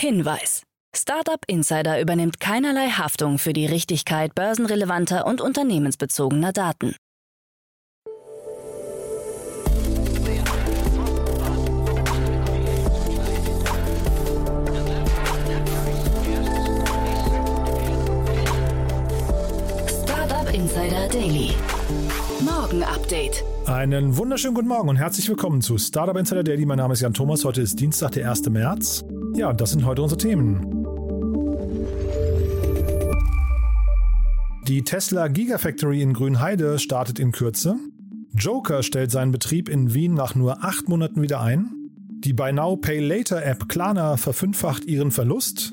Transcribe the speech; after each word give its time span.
Hinweis. 0.00 0.62
Startup 0.96 1.44
Insider 1.46 2.00
übernimmt 2.00 2.40
keinerlei 2.40 2.88
Haftung 2.88 3.36
für 3.36 3.52
die 3.52 3.66
Richtigkeit 3.66 4.34
börsenrelevanter 4.34 5.26
und 5.26 5.42
unternehmensbezogener 5.42 6.52
Daten. 6.52 6.96
Startup 19.86 20.54
Insider 20.54 21.08
Daily. 21.12 21.50
Morgen 22.40 22.82
Update. 22.84 23.44
Einen 23.66 24.16
wunderschönen 24.16 24.54
guten 24.54 24.68
Morgen 24.68 24.88
und 24.88 24.96
herzlich 24.96 25.28
willkommen 25.28 25.60
zu 25.60 25.76
Startup 25.76 26.16
Insider 26.16 26.42
Daily. 26.42 26.64
Mein 26.64 26.78
Name 26.78 26.94
ist 26.94 27.02
Jan 27.02 27.12
Thomas. 27.12 27.44
Heute 27.44 27.60
ist 27.60 27.78
Dienstag, 27.78 28.12
der 28.12 28.30
1. 28.30 28.48
März. 28.48 29.04
Ja, 29.34 29.52
das 29.52 29.70
sind 29.70 29.84
heute 29.84 30.02
unsere 30.02 30.18
Themen. 30.18 30.80
Die 34.66 34.82
Tesla 34.82 35.28
Gigafactory 35.28 36.02
in 36.02 36.12
Grünheide 36.12 36.78
startet 36.78 37.18
in 37.18 37.32
Kürze. 37.32 37.76
Joker 38.32 38.82
stellt 38.82 39.10
seinen 39.10 39.32
Betrieb 39.32 39.68
in 39.68 39.94
Wien 39.94 40.14
nach 40.14 40.34
nur 40.34 40.64
acht 40.64 40.88
Monaten 40.88 41.22
wieder 41.22 41.40
ein. 41.40 41.70
Die 42.20 42.32
Buy 42.32 42.52
Now 42.52 42.76
Pay 42.76 43.00
Later 43.00 43.44
App 43.44 43.68
Klarna 43.68 44.16
verfünffacht 44.16 44.84
ihren 44.84 45.10
Verlust. 45.10 45.72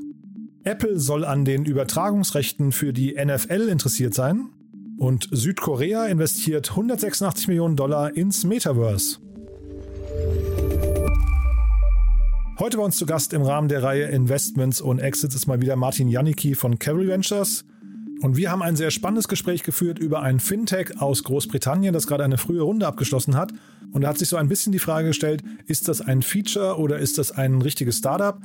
Apple 0.64 1.00
soll 1.00 1.26
an 1.26 1.46
den 1.46 1.66
Übertragungsrechten 1.66 2.72
für 2.72 2.94
die 2.94 3.14
NFL 3.14 3.70
interessiert 3.70 4.14
sein. 4.14 4.50
Und 4.98 5.30
Südkorea 5.32 6.06
investiert 6.06 6.72
186 6.72 7.48
Millionen 7.48 7.76
Dollar 7.76 8.16
ins 8.16 8.44
Metaverse. 8.44 9.20
Heute 12.60 12.78
bei 12.78 12.84
uns 12.84 12.98
zu 12.98 13.06
Gast 13.06 13.34
im 13.34 13.44
Rahmen 13.44 13.68
der 13.68 13.84
Reihe 13.84 14.06
Investments 14.06 14.82
und 14.82 14.98
Exits 14.98 15.36
ist 15.36 15.46
mal 15.46 15.62
wieder 15.62 15.76
Martin 15.76 16.08
Janicki 16.08 16.56
von 16.56 16.80
Cavalry 16.80 17.08
Ventures. 17.08 17.66
Und 18.22 18.36
wir 18.36 18.50
haben 18.50 18.64
ein 18.64 18.76
sehr 18.76 18.90
spannendes 18.90 19.28
Gespräch 19.28 19.62
geführt 19.62 20.00
über 20.00 20.24
ein 20.24 20.40
Fintech 20.40 21.00
aus 21.00 21.24
Großbritannien, 21.24 21.94
das 21.94 22.08
gerade 22.08 22.24
eine 22.24 22.40
frühe 22.40 22.64
Runde 22.64 22.88
abgeschlossen 22.88 23.36
hat. 23.36 23.54
Und 23.92 24.02
da 24.02 24.08
hat 24.08 24.18
sich 24.18 24.30
so 24.30 24.38
ein 24.38 24.50
bisschen 24.50 24.72
die 24.72 24.80
Frage 24.80 25.10
gestellt, 25.10 25.44
ist 25.68 25.88
das 25.88 26.02
ein 26.02 26.24
Feature 26.24 26.80
oder 26.80 26.98
ist 26.98 27.20
das 27.20 27.32
ein 27.32 27.62
richtiges 27.62 28.00
Startup? 28.00 28.40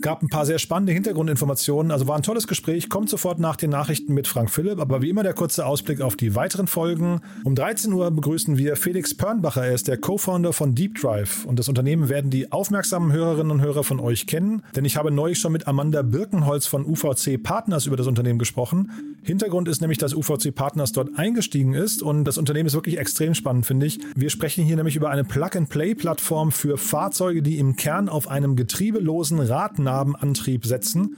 Gab 0.00 0.22
ein 0.22 0.28
paar 0.28 0.46
sehr 0.46 0.58
spannende 0.58 0.92
Hintergrundinformationen, 0.92 1.92
also 1.92 2.08
war 2.08 2.16
ein 2.16 2.22
tolles 2.22 2.46
Gespräch. 2.46 2.88
Kommt 2.88 3.10
sofort 3.10 3.38
nach 3.38 3.56
den 3.56 3.70
Nachrichten 3.70 4.14
mit 4.14 4.26
Frank 4.26 4.50
Philipp, 4.50 4.80
aber 4.80 5.02
wie 5.02 5.10
immer 5.10 5.22
der 5.22 5.34
kurze 5.34 5.66
Ausblick 5.66 6.00
auf 6.00 6.16
die 6.16 6.34
weiteren 6.34 6.66
Folgen. 6.66 7.20
Um 7.44 7.54
13 7.54 7.92
Uhr 7.92 8.10
begrüßen 8.10 8.56
wir 8.56 8.76
Felix 8.76 9.14
Pörnbacher, 9.14 9.66
er 9.66 9.74
ist 9.74 9.88
der 9.88 9.98
Co-Founder 9.98 10.52
von 10.52 10.74
Deep 10.74 10.98
Drive 10.98 11.44
und 11.44 11.58
das 11.58 11.68
Unternehmen 11.68 12.08
werden 12.08 12.30
die 12.30 12.50
aufmerksamen 12.50 13.12
Hörerinnen 13.12 13.50
und 13.50 13.60
Hörer 13.60 13.84
von 13.84 14.00
euch 14.00 14.26
kennen, 14.26 14.62
denn 14.74 14.84
ich 14.84 14.96
habe 14.96 15.10
neulich 15.10 15.38
schon 15.38 15.52
mit 15.52 15.66
Amanda 15.66 16.02
Birkenholz 16.02 16.66
von 16.66 16.86
UVC 16.86 17.42
Partners 17.42 17.86
über 17.86 17.96
das 17.96 18.06
Unternehmen 18.06 18.38
gesprochen. 18.38 18.90
Hintergrund 19.22 19.68
ist 19.68 19.82
nämlich, 19.82 19.98
dass 19.98 20.14
UVC 20.14 20.54
Partners 20.54 20.92
dort 20.92 21.18
eingestiegen 21.18 21.74
ist 21.74 22.02
und 22.02 22.24
das 22.24 22.38
Unternehmen 22.38 22.66
ist 22.66 22.74
wirklich 22.74 22.98
extrem 22.98 23.34
spannend, 23.34 23.66
finde 23.66 23.86
ich. 23.86 24.00
Wir 24.16 24.30
sprechen 24.30 24.64
hier 24.64 24.76
nämlich 24.76 24.96
über 24.96 25.10
eine 25.10 25.24
Plug-and-Play-Plattform 25.24 26.52
für 26.52 26.78
Fahrzeuge, 26.78 27.42
die 27.42 27.58
im 27.58 27.76
Kern 27.76 28.08
auf 28.08 28.28
einem 28.28 28.56
getriebelosen 28.56 29.38
Radnabenantrieb 29.90 30.64
setzen. 30.64 31.16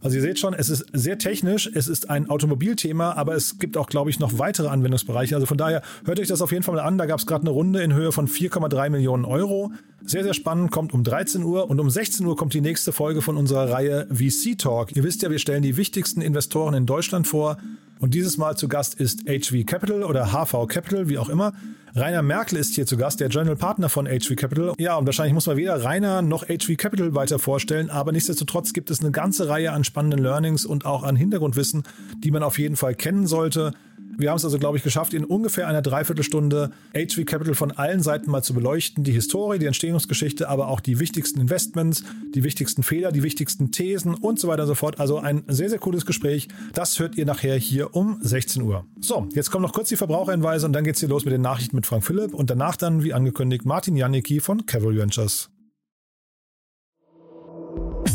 Also 0.00 0.16
ihr 0.16 0.22
seht 0.22 0.40
schon, 0.40 0.52
es 0.52 0.68
ist 0.68 0.84
sehr 0.92 1.16
technisch, 1.16 1.70
es 1.72 1.86
ist 1.86 2.10
ein 2.10 2.28
Automobilthema, 2.28 3.12
aber 3.12 3.36
es 3.36 3.60
gibt 3.60 3.76
auch, 3.76 3.86
glaube 3.86 4.10
ich, 4.10 4.18
noch 4.18 4.36
weitere 4.36 4.66
Anwendungsbereiche. 4.66 5.36
Also 5.36 5.46
von 5.46 5.56
daher 5.56 5.80
hört 6.04 6.18
euch 6.18 6.26
das 6.26 6.42
auf 6.42 6.50
jeden 6.50 6.64
Fall 6.64 6.74
mal 6.74 6.80
an. 6.80 6.98
Da 6.98 7.06
gab 7.06 7.20
es 7.20 7.26
gerade 7.26 7.42
eine 7.42 7.50
Runde 7.50 7.82
in 7.82 7.94
Höhe 7.94 8.10
von 8.10 8.26
4,3 8.26 8.90
Millionen 8.90 9.24
Euro. 9.24 9.70
Sehr, 10.04 10.24
sehr 10.24 10.34
spannend, 10.34 10.72
kommt 10.72 10.92
um 10.92 11.04
13 11.04 11.44
Uhr 11.44 11.70
und 11.70 11.78
um 11.78 11.88
16 11.88 12.26
Uhr 12.26 12.36
kommt 12.36 12.52
die 12.52 12.60
nächste 12.60 12.90
Folge 12.90 13.22
von 13.22 13.36
unserer 13.36 13.70
Reihe 13.70 14.08
VC 14.10 14.58
Talk. 14.58 14.96
Ihr 14.96 15.04
wisst 15.04 15.22
ja, 15.22 15.30
wir 15.30 15.38
stellen 15.38 15.62
die 15.62 15.76
wichtigsten 15.76 16.20
Investoren 16.20 16.74
in 16.74 16.84
Deutschland 16.84 17.28
vor. 17.28 17.58
Und 18.02 18.14
dieses 18.14 18.36
Mal 18.36 18.56
zu 18.56 18.66
Gast 18.66 18.96
ist 18.96 19.28
HV 19.28 19.64
Capital 19.64 20.02
oder 20.02 20.32
HV 20.32 20.66
Capital, 20.66 21.08
wie 21.08 21.18
auch 21.18 21.28
immer. 21.28 21.52
Rainer 21.94 22.22
Merkel 22.22 22.58
ist 22.58 22.74
hier 22.74 22.84
zu 22.84 22.96
Gast, 22.96 23.20
der 23.20 23.28
General 23.28 23.54
Partner 23.54 23.88
von 23.88 24.06
HV 24.06 24.34
Capital. 24.34 24.74
Ja, 24.78 24.96
und 24.96 25.06
wahrscheinlich 25.06 25.34
muss 25.34 25.46
man 25.46 25.56
weder 25.56 25.84
Rainer 25.84 26.20
noch 26.20 26.42
HV 26.48 26.76
Capital 26.76 27.14
weiter 27.14 27.38
vorstellen, 27.38 27.90
aber 27.90 28.10
nichtsdestotrotz 28.10 28.72
gibt 28.72 28.90
es 28.90 29.02
eine 29.02 29.12
ganze 29.12 29.48
Reihe 29.48 29.70
an 29.70 29.84
spannenden 29.84 30.18
Learnings 30.18 30.66
und 30.66 30.84
auch 30.84 31.04
an 31.04 31.14
Hintergrundwissen, 31.14 31.84
die 32.24 32.32
man 32.32 32.42
auf 32.42 32.58
jeden 32.58 32.74
Fall 32.74 32.96
kennen 32.96 33.28
sollte. 33.28 33.72
Wir 34.18 34.30
haben 34.30 34.36
es 34.36 34.44
also, 34.44 34.58
glaube 34.58 34.76
ich, 34.76 34.82
geschafft, 34.82 35.14
in 35.14 35.24
ungefähr 35.24 35.68
einer 35.68 35.82
Dreiviertelstunde 35.82 36.70
HV 36.94 37.24
Capital 37.24 37.54
von 37.54 37.72
allen 37.72 38.02
Seiten 38.02 38.30
mal 38.30 38.42
zu 38.42 38.54
beleuchten. 38.54 39.04
Die 39.04 39.12
Historie, 39.12 39.58
die 39.58 39.66
Entstehungsgeschichte, 39.66 40.48
aber 40.48 40.68
auch 40.68 40.80
die 40.80 40.98
wichtigsten 40.98 41.40
Investments, 41.40 42.04
die 42.34 42.44
wichtigsten 42.44 42.82
Fehler, 42.82 43.12
die 43.12 43.22
wichtigsten 43.22 43.72
Thesen 43.72 44.14
und 44.14 44.38
so 44.38 44.48
weiter 44.48 44.62
und 44.62 44.68
so 44.68 44.74
fort. 44.74 45.00
Also 45.00 45.18
ein 45.18 45.44
sehr, 45.48 45.70
sehr 45.70 45.78
cooles 45.78 46.06
Gespräch. 46.06 46.48
Das 46.74 46.98
hört 46.98 47.16
ihr 47.16 47.26
nachher 47.26 47.56
hier 47.56 47.94
um 47.94 48.18
16 48.20 48.62
Uhr. 48.62 48.84
So, 49.00 49.28
jetzt 49.34 49.50
kommen 49.50 49.62
noch 49.62 49.72
kurz 49.72 49.88
die 49.88 49.96
Verbraucherhinweise 49.96 50.66
und 50.66 50.72
dann 50.72 50.84
geht's 50.84 51.00
hier 51.00 51.08
los 51.08 51.24
mit 51.24 51.32
den 51.32 51.42
Nachrichten 51.42 51.76
mit 51.76 51.86
Frank 51.86 52.04
Philipp 52.04 52.34
und 52.34 52.50
danach 52.50 52.76
dann, 52.76 53.02
wie 53.02 53.12
angekündigt, 53.12 53.64
Martin 53.64 53.96
Janicki 53.96 54.40
von 54.40 54.66
Cavalry 54.66 54.98
Ventures. 54.98 55.50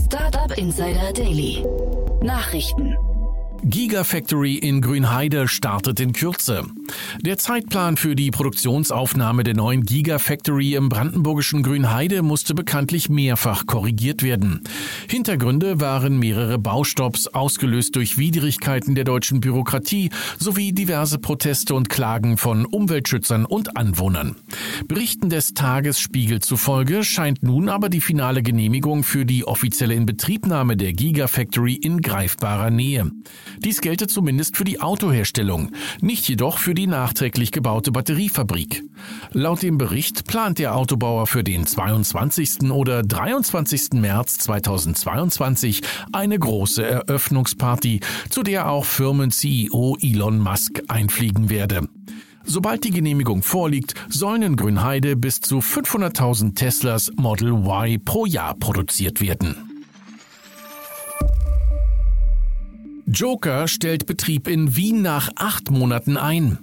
Startup 0.05 0.57
Insider 0.57 1.11
Daily. 1.13 1.65
Nachrichten. 2.21 2.95
Gigafactory 3.63 4.56
in 4.56 4.81
Grünheide 4.81 5.47
startet 5.47 6.00
in 6.00 6.13
Kürze. 6.13 6.66
Der 7.22 7.38
Zeitplan 7.38 7.97
für 7.97 8.16
die 8.16 8.31
Produktionsaufnahme 8.31 9.44
der 9.44 9.56
neuen 9.56 9.84
Gigafactory 9.84 10.75
im 10.75 10.90
brandenburgischen 10.90 11.63
Grünheide 11.63 12.22
musste 12.22 12.53
bekanntlich 12.53 13.09
mehrfach 13.09 13.66
korrigiert 13.66 14.23
werden. 14.23 14.62
Hintergründe 15.09 15.81
waren 15.81 16.19
mehrere 16.19 16.59
Baustopps, 16.59 17.28
ausgelöst 17.28 17.95
durch 17.95 18.18
Widrigkeiten 18.18 18.95
der 18.95 19.03
deutschen 19.03 19.41
Bürokratie 19.41 20.12
sowie 20.38 20.72
diverse 20.72 21.18
Proteste 21.18 21.74
und 21.74 21.89
Klagen 21.89 22.38
von 22.38 22.66
Umweltschützern 22.66 23.45
und 23.45 23.75
Anwohnern. 23.75 24.35
Berichten 24.88 25.29
des 25.29 25.53
Tagesspiegel 25.53 26.39
zufolge 26.39 27.03
scheint 27.03 27.44
nun 27.44 27.69
aber 27.69 27.89
die 27.89 28.01
finale 28.01 28.44
Genehmigung 28.44 29.03
für 29.03 29.25
die 29.25 29.45
offizielle 29.45 29.95
Inbetriebnahme 29.95 30.78
der 30.78 30.94
Gigafactory 30.94 31.74
in 31.74 32.01
greifbarer 32.01 32.69
Nähe. 32.69 33.12
Dies 33.63 33.81
gelte 33.81 34.07
zumindest 34.07 34.57
für 34.57 34.63
die 34.63 34.81
Autoherstellung, 34.81 35.72
nicht 36.01 36.28
jedoch 36.28 36.57
für 36.57 36.73
die 36.73 36.88
nachträglich 36.88 37.51
gebaute 37.51 37.91
Batteriefabrik. 37.91 38.84
Laut 39.31 39.62
dem 39.62 39.78
Bericht 39.78 40.25
plant 40.25 40.59
der 40.59 40.75
Autobauer 40.75 41.28
für 41.28 41.44
den 41.44 41.66
22. 41.66 42.72
oder 42.72 43.03
23. 43.03 43.94
März 43.94 44.38
2022 44.40 45.81
eine 46.12 46.38
große 46.38 46.85
Eröffnungsparty, 46.85 48.01
zu 48.29 48.44
der 48.44 48.69
auch 48.69 48.85
Firmen-CEO 48.85 49.97
Elon 50.01 50.39
Musk 50.39 50.81
einfliegen 50.88 51.50
werde. 51.50 51.88
Sobald 52.50 52.85
die 52.85 52.91
Genehmigung 52.91 53.44
vorliegt, 53.44 53.94
sollen 54.07 54.41
in 54.41 54.56
Grünheide 54.56 55.18
bis 55.18 55.41
zu 55.41 55.59
500.000 55.59 56.56
Teslas 56.56 57.12
Model 57.18 57.50
Y 57.51 58.00
pro 58.03 58.25
Jahr 58.25 58.56
produziert 58.56 59.19
werden. 59.19 59.66
Joker 63.09 63.69
stellt 63.69 64.06
Betrieb 64.06 64.50
in 64.50 64.75
Wien 64.75 65.01
nach 65.01 65.29
acht 65.38 65.72
Monaten 65.72 66.18
ein. 66.18 66.57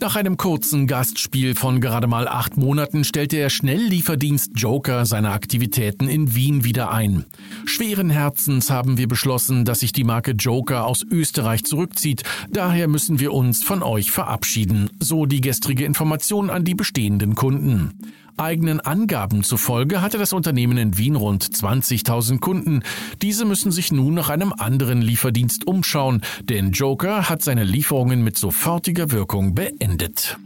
Nach 0.00 0.16
einem 0.16 0.36
kurzen 0.36 0.86
Gastspiel 0.86 1.54
von 1.54 1.80
gerade 1.80 2.06
mal 2.06 2.28
acht 2.28 2.58
Monaten 2.58 3.04
stellte 3.04 3.36
der 3.36 3.48
Schnelllieferdienst 3.48 4.52
Joker 4.54 5.06
seine 5.06 5.30
Aktivitäten 5.30 6.06
in 6.06 6.34
Wien 6.34 6.62
wieder 6.62 6.92
ein. 6.92 7.24
Schweren 7.64 8.10
Herzens 8.10 8.68
haben 8.68 8.98
wir 8.98 9.08
beschlossen, 9.08 9.64
dass 9.64 9.80
sich 9.80 9.92
die 9.92 10.04
Marke 10.04 10.32
Joker 10.32 10.84
aus 10.84 11.06
Österreich 11.10 11.64
zurückzieht. 11.64 12.22
Daher 12.50 12.86
müssen 12.86 13.18
wir 13.18 13.32
uns 13.32 13.64
von 13.64 13.82
euch 13.82 14.10
verabschieden. 14.10 14.90
So 15.00 15.24
die 15.24 15.40
gestrige 15.40 15.86
Information 15.86 16.50
an 16.50 16.64
die 16.64 16.74
bestehenden 16.74 17.34
Kunden. 17.34 17.94
Eigenen 18.38 18.80
Angaben 18.80 19.42
zufolge 19.42 20.00
hatte 20.00 20.18
das 20.18 20.32
Unternehmen 20.32 20.78
in 20.78 20.96
Wien 20.96 21.16
rund 21.16 21.44
20.000 21.44 22.38
Kunden. 22.38 22.82
Diese 23.20 23.44
müssen 23.44 23.72
sich 23.72 23.92
nun 23.92 24.14
nach 24.14 24.30
einem 24.30 24.52
anderen 24.56 25.02
Lieferdienst 25.02 25.66
umschauen, 25.66 26.22
denn 26.42 26.72
Joker 26.72 27.28
hat 27.28 27.42
seine 27.42 27.64
Lieferungen 27.64 28.22
mit 28.22 28.36
sofortiger 28.36 29.10
Wirkung 29.10 29.54
beendet. 29.54 30.38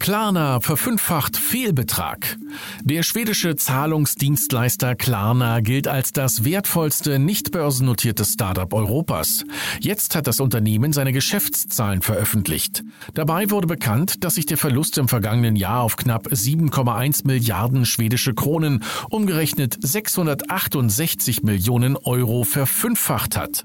Klarna 0.00 0.60
verfünffacht 0.60 1.36
Fehlbetrag. 1.36 2.38
Der 2.82 3.02
schwedische 3.02 3.56
Zahlungsdienstleister 3.56 4.94
Klarna 4.94 5.60
gilt 5.60 5.88
als 5.88 6.12
das 6.12 6.44
wertvollste 6.44 7.18
nicht 7.18 7.50
börsennotierte 7.52 8.24
Startup 8.24 8.72
Europas. 8.72 9.44
Jetzt 9.80 10.14
hat 10.16 10.26
das 10.26 10.40
Unternehmen 10.40 10.92
seine 10.92 11.12
Geschäftszahlen 11.12 12.02
veröffentlicht. 12.02 12.82
Dabei 13.14 13.50
wurde 13.50 13.66
bekannt, 13.66 14.24
dass 14.24 14.36
sich 14.36 14.46
der 14.46 14.58
Verlust 14.58 14.98
im 14.98 15.08
vergangenen 15.08 15.56
Jahr 15.56 15.80
auf 15.80 15.96
knapp 15.96 16.28
7,1 16.28 17.26
Milliarden 17.26 17.84
schwedische 17.84 18.34
Kronen, 18.34 18.82
umgerechnet 19.08 19.76
668 19.80 21.42
Millionen 21.42 21.96
Euro, 21.96 22.44
verfünffacht 22.44 23.36
hat. 23.36 23.64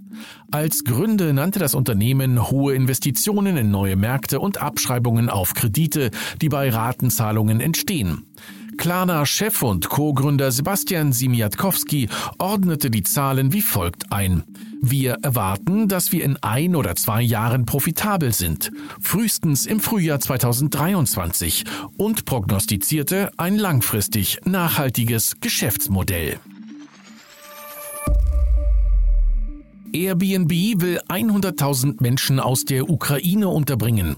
Als 0.52 0.84
Gründe 0.84 1.34
nannte 1.34 1.60
das 1.60 1.76
Unternehmen 1.76 2.50
hohe 2.50 2.74
Investitionen 2.74 3.58
in 3.58 3.72
neue 3.72 3.96
Märkte 3.96 4.40
und 4.40 4.62
Abschreibungen 4.62 5.30
auf 5.30 5.54
Kredite, 5.54 6.12
die 6.42 6.50
bei 6.50 6.70
Ratenzahlungen 6.70 7.60
entstehen. 7.60 8.26
Klarna-Chef 8.78 9.62
und 9.62 9.90
Co-Gründer 9.90 10.52
Sebastian 10.52 11.14
Simiatkowski 11.14 12.10
ordnete 12.38 12.90
die 12.90 13.04
Zahlen 13.04 13.54
wie 13.54 13.62
folgt 13.62 14.12
ein. 14.12 14.44
Wir 14.82 15.18
erwarten, 15.24 15.88
dass 15.88 16.12
wir 16.12 16.24
in 16.24 16.38
ein 16.44 16.76
oder 16.76 16.96
zwei 16.96 17.22
Jahren 17.22 17.66
profitabel 17.66 18.34
sind, 18.34 18.72
frühestens 19.02 19.66
im 19.66 19.80
Frühjahr 19.80 20.20
2023 20.20 21.64
und 21.98 22.26
prognostizierte 22.26 23.32
ein 23.38 23.58
langfristig 23.58 24.40
nachhaltiges 24.46 25.36
Geschäftsmodell. 25.42 26.40
Airbnb 29.94 30.52
will 30.82 31.00
100.000 31.08 32.02
Menschen 32.02 32.40
aus 32.40 32.66
der 32.66 32.90
Ukraine 32.90 33.48
unterbringen. 33.48 34.18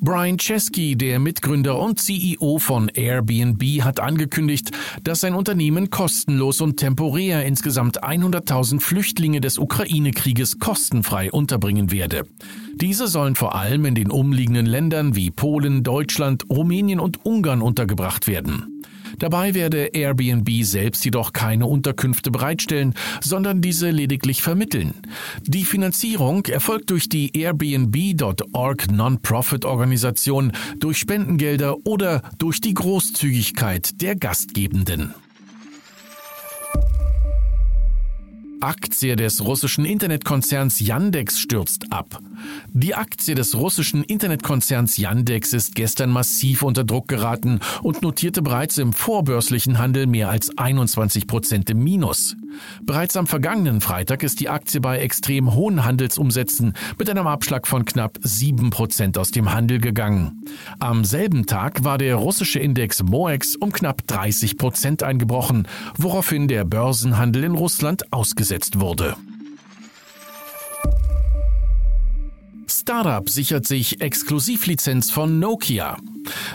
Brian 0.00 0.38
Chesky, 0.38 0.96
der 0.96 1.18
Mitgründer 1.18 1.78
und 1.78 1.98
CEO 1.98 2.58
von 2.58 2.88
Airbnb, 2.88 3.82
hat 3.82 3.98
angekündigt, 3.98 4.70
dass 5.02 5.20
sein 5.20 5.34
Unternehmen 5.34 5.90
kostenlos 5.90 6.60
und 6.60 6.76
temporär 6.76 7.44
insgesamt 7.44 8.04
100.000 8.04 8.80
Flüchtlinge 8.80 9.40
des 9.40 9.58
Ukraine-Krieges 9.58 10.60
kostenfrei 10.60 11.32
unterbringen 11.32 11.90
werde. 11.90 12.22
Diese 12.76 13.08
sollen 13.08 13.34
vor 13.34 13.56
allem 13.56 13.84
in 13.86 13.96
den 13.96 14.12
umliegenden 14.12 14.66
Ländern 14.66 15.16
wie 15.16 15.32
Polen, 15.32 15.82
Deutschland, 15.82 16.44
Rumänien 16.48 17.00
und 17.00 17.24
Ungarn 17.26 17.60
untergebracht 17.60 18.28
werden. 18.28 18.77
Dabei 19.18 19.54
werde 19.54 19.86
Airbnb 19.86 20.48
selbst 20.62 21.04
jedoch 21.04 21.32
keine 21.32 21.66
Unterkünfte 21.66 22.30
bereitstellen, 22.30 22.94
sondern 23.20 23.60
diese 23.60 23.90
lediglich 23.90 24.42
vermitteln. 24.42 24.94
Die 25.42 25.64
Finanzierung 25.64 26.44
erfolgt 26.46 26.90
durch 26.90 27.08
die 27.08 27.36
Airbnb.org 27.36 28.90
Non-Profit-Organisation, 28.90 30.52
durch 30.78 30.98
Spendengelder 30.98 31.76
oder 31.84 32.22
durch 32.38 32.60
die 32.60 32.74
Großzügigkeit 32.74 34.00
der 34.00 34.16
Gastgebenden. 34.16 35.14
Aktie 38.60 39.14
des 39.14 39.44
russischen 39.44 39.84
Internetkonzerns 39.84 40.80
Yandex 40.80 41.38
stürzt 41.38 41.92
ab. 41.92 42.20
Die 42.72 42.94
Aktie 42.94 43.34
des 43.34 43.56
russischen 43.56 44.04
Internetkonzerns 44.04 44.96
Yandex 44.96 45.52
ist 45.52 45.74
gestern 45.74 46.10
massiv 46.10 46.62
unter 46.62 46.84
Druck 46.84 47.08
geraten 47.08 47.60
und 47.82 48.02
notierte 48.02 48.42
bereits 48.42 48.78
im 48.78 48.92
vorbörslichen 48.92 49.78
Handel 49.78 50.06
mehr 50.06 50.28
als 50.28 50.56
21 50.56 51.26
Prozent 51.26 51.70
im 51.70 51.82
Minus. 51.82 52.36
Bereits 52.82 53.16
am 53.16 53.26
vergangenen 53.26 53.80
Freitag 53.80 54.22
ist 54.22 54.40
die 54.40 54.48
Aktie 54.48 54.80
bei 54.80 54.98
extrem 54.98 55.54
hohen 55.54 55.84
Handelsumsätzen 55.84 56.74
mit 56.98 57.08
einem 57.10 57.26
Abschlag 57.26 57.66
von 57.66 57.84
knapp 57.84 58.18
7 58.22 58.70
Prozent 58.70 59.18
aus 59.18 59.30
dem 59.30 59.52
Handel 59.52 59.78
gegangen. 59.78 60.44
Am 60.78 61.04
selben 61.04 61.46
Tag 61.46 61.84
war 61.84 61.98
der 61.98 62.16
russische 62.16 62.58
Index 62.58 63.02
MOEX 63.02 63.56
um 63.56 63.72
knapp 63.72 64.06
30 64.06 64.56
Prozent 64.56 65.02
eingebrochen, 65.02 65.68
woraufhin 65.96 66.48
der 66.48 66.64
Börsenhandel 66.64 67.44
in 67.44 67.54
Russland 67.54 68.12
ausgesetzt 68.12 68.80
wurde. 68.80 69.16
Startup 72.70 73.28
sichert 73.28 73.66
sich 73.66 74.00
Exklusivlizenz 74.00 75.10
von 75.10 75.38
Nokia. 75.38 75.96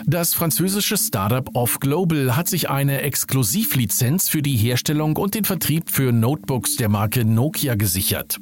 Das 0.06 0.34
französische 0.34 0.96
Startup 0.96 1.48
Off 1.54 1.80
Global 1.80 2.36
hat 2.36 2.48
sich 2.48 2.70
eine 2.70 3.02
Exklusivlizenz 3.02 4.28
für 4.28 4.42
die 4.42 4.56
Herstellung 4.56 5.16
und 5.16 5.34
den 5.34 5.44
Vertrieb 5.44 5.90
für 5.90 6.12
Notebooks 6.12 6.76
der 6.76 6.88
Marke 6.88 7.24
Nokia 7.24 7.74
gesichert. 7.74 8.38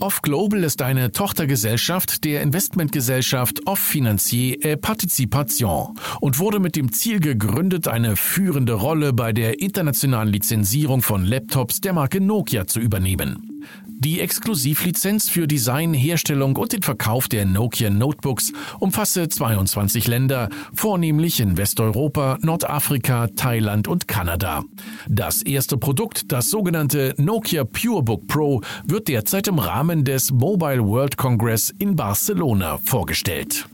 Off 0.00 0.22
Global 0.22 0.64
ist 0.64 0.82
eine 0.82 1.12
Tochtergesellschaft 1.12 2.24
der 2.24 2.42
Investmentgesellschaft 2.42 3.66
Off 3.66 3.78
Financier 3.78 4.64
et 4.64 4.80
Participation 4.80 5.98
und 6.20 6.38
wurde 6.38 6.58
mit 6.58 6.74
dem 6.74 6.92
Ziel 6.92 7.20
gegründet, 7.20 7.86
eine 7.86 8.16
führende 8.16 8.74
Rolle 8.74 9.12
bei 9.12 9.32
der 9.32 9.60
internationalen 9.60 10.32
Lizenzierung 10.32 11.00
von 11.00 11.24
Laptops 11.24 11.80
der 11.80 11.92
Marke 11.92 12.20
Nokia 12.20 12.66
zu 12.66 12.80
übernehmen. 12.80 13.53
Die 13.98 14.20
Exklusivlizenz 14.20 15.28
für 15.28 15.46
Design, 15.46 15.94
Herstellung 15.94 16.56
und 16.56 16.72
den 16.72 16.82
Verkauf 16.82 17.28
der 17.28 17.46
Nokia 17.46 17.90
Notebooks 17.90 18.52
umfasse 18.80 19.28
22 19.28 20.06
Länder, 20.06 20.48
vornehmlich 20.74 21.40
in 21.40 21.56
Westeuropa, 21.56 22.38
Nordafrika, 22.42 23.28
Thailand 23.28 23.88
und 23.88 24.08
Kanada. 24.08 24.62
Das 25.08 25.42
erste 25.42 25.76
Produkt, 25.76 26.32
das 26.32 26.50
sogenannte 26.50 27.14
Nokia 27.18 27.64
PureBook 27.64 28.26
Pro, 28.26 28.62
wird 28.84 29.08
derzeit 29.08 29.48
im 29.48 29.58
Rahmen 29.58 30.04
des 30.04 30.30
Mobile 30.30 30.84
World 30.84 31.16
Congress 31.16 31.72
in 31.78 31.96
Barcelona 31.96 32.78
vorgestellt. 32.78 33.66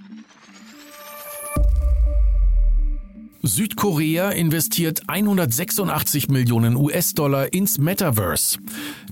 Südkorea 3.42 4.30
investiert 4.30 5.02
186 5.06 6.28
Millionen 6.28 6.76
US-Dollar 6.76 7.52
ins 7.54 7.78
Metaverse. 7.78 8.58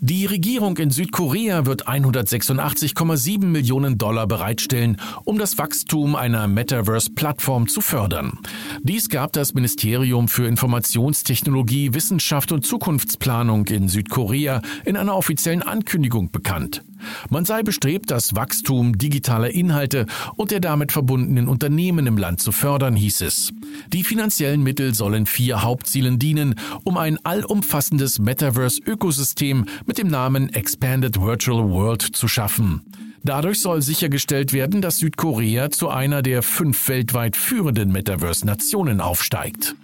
Die 0.01 0.27
Regierung 0.27 0.77
in 0.77 0.91
Südkorea 0.91 1.65
wird 1.65 1.89
186,7 1.89 3.47
Millionen 3.47 3.97
Dollar 3.97 4.27
bereitstellen, 4.27 5.01
um 5.25 5.39
das 5.39 5.57
Wachstum 5.57 6.15
einer 6.15 6.47
Metaverse-Plattform 6.47 7.69
zu 7.69 7.81
fördern. 7.81 8.39
Dies 8.83 9.09
gab 9.09 9.33
das 9.33 9.55
Ministerium 9.55 10.29
für 10.29 10.47
Informationstechnologie, 10.47 11.95
Wissenschaft 11.95 12.53
und 12.53 12.67
Zukunftsplanung 12.67 13.67
in 13.69 13.89
Südkorea 13.89 14.61
in 14.85 14.99
einer 14.99 15.17
offiziellen 15.17 15.63
Ankündigung 15.63 16.31
bekannt. 16.31 16.83
Man 17.31 17.45
sei 17.45 17.63
bestrebt, 17.63 18.11
das 18.11 18.35
Wachstum 18.35 18.99
digitaler 18.99 19.51
Inhalte 19.51 20.07
und 20.37 20.51
der 20.51 20.61
damit 20.61 20.93
verbundenen 20.93 21.49
Unternehmen 21.49 22.07
im 22.07 22.19
Land 22.19 22.41
zu 22.41 22.53
fördern, 22.53 22.97
hieß 22.97 23.23
es. 23.23 23.53
Die 23.93 24.05
finanziellen 24.05 24.63
Mittel 24.63 24.95
sollen 24.95 25.27
vier 25.27 25.63
Hauptzielen 25.63 26.19
dienen, 26.19 26.55
um 26.85 26.97
ein 26.97 27.19
allumfassendes 27.25 28.19
Metaverse-Ökosystem 28.19 29.67
mit 29.87 29.99
dem 29.99 30.09
Namen 30.09 30.53
Expanded 30.53 31.21
Virtual 31.21 31.69
World 31.71 32.03
zu 32.03 32.29
schaffen. 32.29 32.83
Dadurch 33.25 33.61
soll 33.61 33.83
sichergestellt 33.83 34.53
werden, 34.53 34.81
dass 34.81 34.99
Südkorea 34.99 35.71
zu 35.71 35.89
einer 35.89 36.23
der 36.23 36.43
fünf 36.43 36.89
weltweit 36.89 37.37
führenden 37.37 37.91
Metaverse-Nationen 37.93 39.01
aufsteigt. 39.01 39.75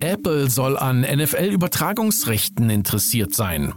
Apple 0.00 0.50
soll 0.50 0.76
an 0.76 1.02
NFL-Übertragungsrechten 1.02 2.70
interessiert 2.70 3.34
sein. 3.34 3.74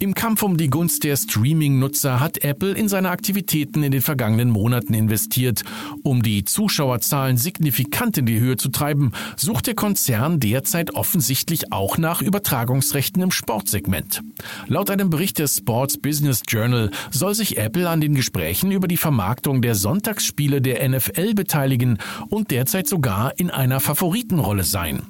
Im 0.00 0.14
Kampf 0.14 0.44
um 0.44 0.56
die 0.56 0.70
Gunst 0.70 1.02
der 1.02 1.16
Streaming-Nutzer 1.16 2.20
hat 2.20 2.44
Apple 2.44 2.70
in 2.70 2.88
seine 2.88 3.10
Aktivitäten 3.10 3.82
in 3.82 3.90
den 3.90 4.00
vergangenen 4.00 4.48
Monaten 4.48 4.94
investiert. 4.94 5.64
Um 6.04 6.22
die 6.22 6.44
Zuschauerzahlen 6.44 7.36
signifikant 7.36 8.16
in 8.16 8.24
die 8.24 8.38
Höhe 8.38 8.56
zu 8.56 8.68
treiben, 8.68 9.10
sucht 9.36 9.66
der 9.66 9.74
Konzern 9.74 10.38
derzeit 10.38 10.94
offensichtlich 10.94 11.72
auch 11.72 11.98
nach 11.98 12.22
Übertragungsrechten 12.22 13.20
im 13.22 13.32
Sportsegment. 13.32 14.22
Laut 14.68 14.88
einem 14.88 15.10
Bericht 15.10 15.40
des 15.40 15.56
Sports 15.56 15.98
Business 15.98 16.42
Journal 16.46 16.92
soll 17.10 17.34
sich 17.34 17.58
Apple 17.58 17.90
an 17.90 18.00
den 18.00 18.14
Gesprächen 18.14 18.70
über 18.70 18.86
die 18.86 18.96
Vermarktung 18.96 19.62
der 19.62 19.74
Sonntagsspiele 19.74 20.62
der 20.62 20.88
NFL 20.88 21.34
beteiligen 21.34 21.98
und 22.28 22.52
derzeit 22.52 22.86
sogar 22.86 23.36
in 23.36 23.50
einer 23.50 23.80
Favoritenrolle 23.80 24.62
sein. 24.62 25.02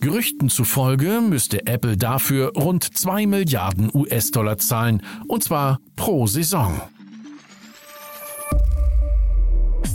Gerüchten 0.00 0.50
zufolge 0.50 1.22
müsste 1.26 1.66
Apple 1.66 1.96
dafür 1.96 2.52
rund 2.54 2.84
2 2.84 3.26
Milliarden 3.26 3.90
US 3.94 4.33
US-Dollar 4.34 4.58
zahlen, 4.58 5.02
und 5.28 5.44
zwar 5.44 5.78
pro 5.96 6.26
Saison. 6.26 6.80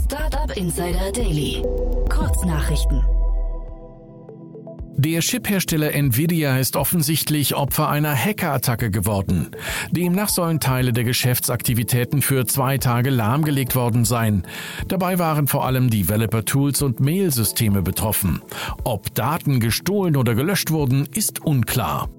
Startup 0.04 0.56
Insider 0.56 1.12
Daily. 1.12 1.62
Kurznachrichten. 2.08 3.02
Der 4.96 5.20
Chiphersteller 5.20 5.94
Nvidia 5.94 6.58
ist 6.58 6.76
offensichtlich 6.76 7.54
Opfer 7.54 7.88
einer 7.88 8.14
Hackerattacke 8.14 8.90
geworden. 8.90 9.50
Demnach 9.90 10.28
sollen 10.28 10.60
Teile 10.60 10.92
der 10.92 11.04
Geschäftsaktivitäten 11.04 12.20
für 12.20 12.44
zwei 12.44 12.76
Tage 12.76 13.08
lahmgelegt 13.08 13.74
worden 13.74 14.04
sein. 14.04 14.42
Dabei 14.88 15.18
waren 15.18 15.46
vor 15.46 15.64
allem 15.64 15.88
Developer-Tools 15.88 16.82
und 16.82 17.00
Mail-Systeme 17.00 17.80
betroffen. 17.80 18.42
Ob 18.84 19.14
Daten 19.14 19.58
gestohlen 19.58 20.18
oder 20.18 20.34
gelöscht 20.34 20.70
wurden, 20.70 21.06
ist 21.14 21.40
unklar. 21.40 22.10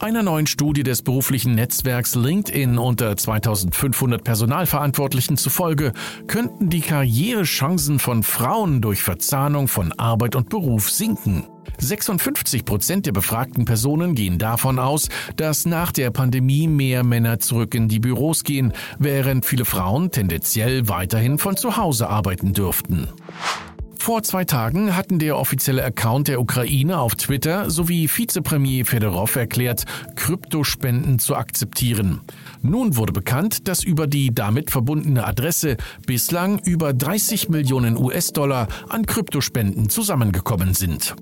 Einer 0.00 0.22
neuen 0.22 0.46
Studie 0.46 0.82
des 0.82 1.02
beruflichen 1.02 1.54
Netzwerks 1.54 2.14
LinkedIn 2.14 2.78
unter 2.78 3.14
2500 3.18 4.24
Personalverantwortlichen 4.24 5.36
zufolge 5.36 5.92
könnten 6.26 6.70
die 6.70 6.80
Karrierechancen 6.80 7.98
von 7.98 8.22
Frauen 8.22 8.80
durch 8.80 9.02
Verzahnung 9.02 9.68
von 9.68 9.92
Arbeit 9.92 10.36
und 10.36 10.48
Beruf 10.48 10.88
sinken. 10.88 11.44
56 11.76 12.64
Prozent 12.64 13.04
der 13.04 13.12
befragten 13.12 13.66
Personen 13.66 14.14
gehen 14.14 14.38
davon 14.38 14.78
aus, 14.78 15.10
dass 15.36 15.66
nach 15.66 15.92
der 15.92 16.10
Pandemie 16.10 16.66
mehr 16.66 17.04
Männer 17.04 17.38
zurück 17.38 17.74
in 17.74 17.88
die 17.88 18.00
Büros 18.00 18.42
gehen, 18.42 18.72
während 18.98 19.44
viele 19.44 19.66
Frauen 19.66 20.10
tendenziell 20.10 20.88
weiterhin 20.88 21.36
von 21.36 21.58
zu 21.58 21.76
Hause 21.76 22.08
arbeiten 22.08 22.54
dürften. 22.54 23.08
Vor 24.10 24.24
zwei 24.24 24.44
Tagen 24.44 24.96
hatten 24.96 25.20
der 25.20 25.36
offizielle 25.38 25.84
Account 25.84 26.26
der 26.26 26.40
Ukraine 26.40 26.98
auf 26.98 27.14
Twitter 27.14 27.70
sowie 27.70 28.10
Vizepremier 28.12 28.84
Fedorov 28.84 29.36
erklärt, 29.36 29.84
Kryptospenden 30.16 31.20
zu 31.20 31.36
akzeptieren. 31.36 32.20
Nun 32.60 32.96
wurde 32.96 33.12
bekannt, 33.12 33.68
dass 33.68 33.84
über 33.84 34.08
die 34.08 34.34
damit 34.34 34.72
verbundene 34.72 35.24
Adresse 35.24 35.76
bislang 36.08 36.58
über 36.64 36.92
30 36.92 37.50
Millionen 37.50 37.96
US-Dollar 37.96 38.66
an 38.88 39.06
Kryptospenden 39.06 39.90
zusammengekommen 39.90 40.74
sind. 40.74 41.14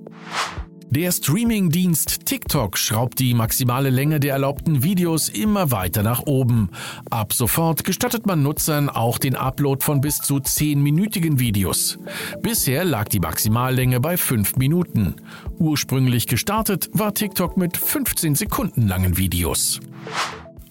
Der 0.91 1.13
Streaming-Dienst 1.13 2.25
TikTok 2.25 2.79
schraubt 2.79 3.19
die 3.19 3.35
maximale 3.35 3.91
Länge 3.91 4.21
der 4.21 4.33
erlaubten 4.33 4.83
Videos 4.83 5.29
immer 5.29 5.71
weiter 5.71 6.03
nach 6.03 6.23
oben. 6.25 6.71
Ab 7.11 7.35
sofort 7.35 7.85
gestattet 7.85 8.27
man 8.27 8.43
Nutzern 8.43 8.89
auch 8.89 9.19
den 9.19 9.37
Upload 9.37 9.85
von 9.85 10.01
bis 10.01 10.17
zu 10.19 10.37
10-minütigen 10.37 11.39
Videos. 11.39 11.99
Bisher 12.41 12.87
lag 12.87 13.05
die 13.09 13.21
Maximallänge 13.21 14.01
bei 14.01 14.17
5 14.17 14.57
Minuten. 14.57 15.17
Ursprünglich 15.59 16.27
gestartet 16.27 16.89
war 16.95 17.13
TikTok 17.13 17.59
mit 17.59 17.77
15 17.77 18.35
Sekunden 18.35 18.89
langen 18.89 19.19
Videos. 19.19 19.81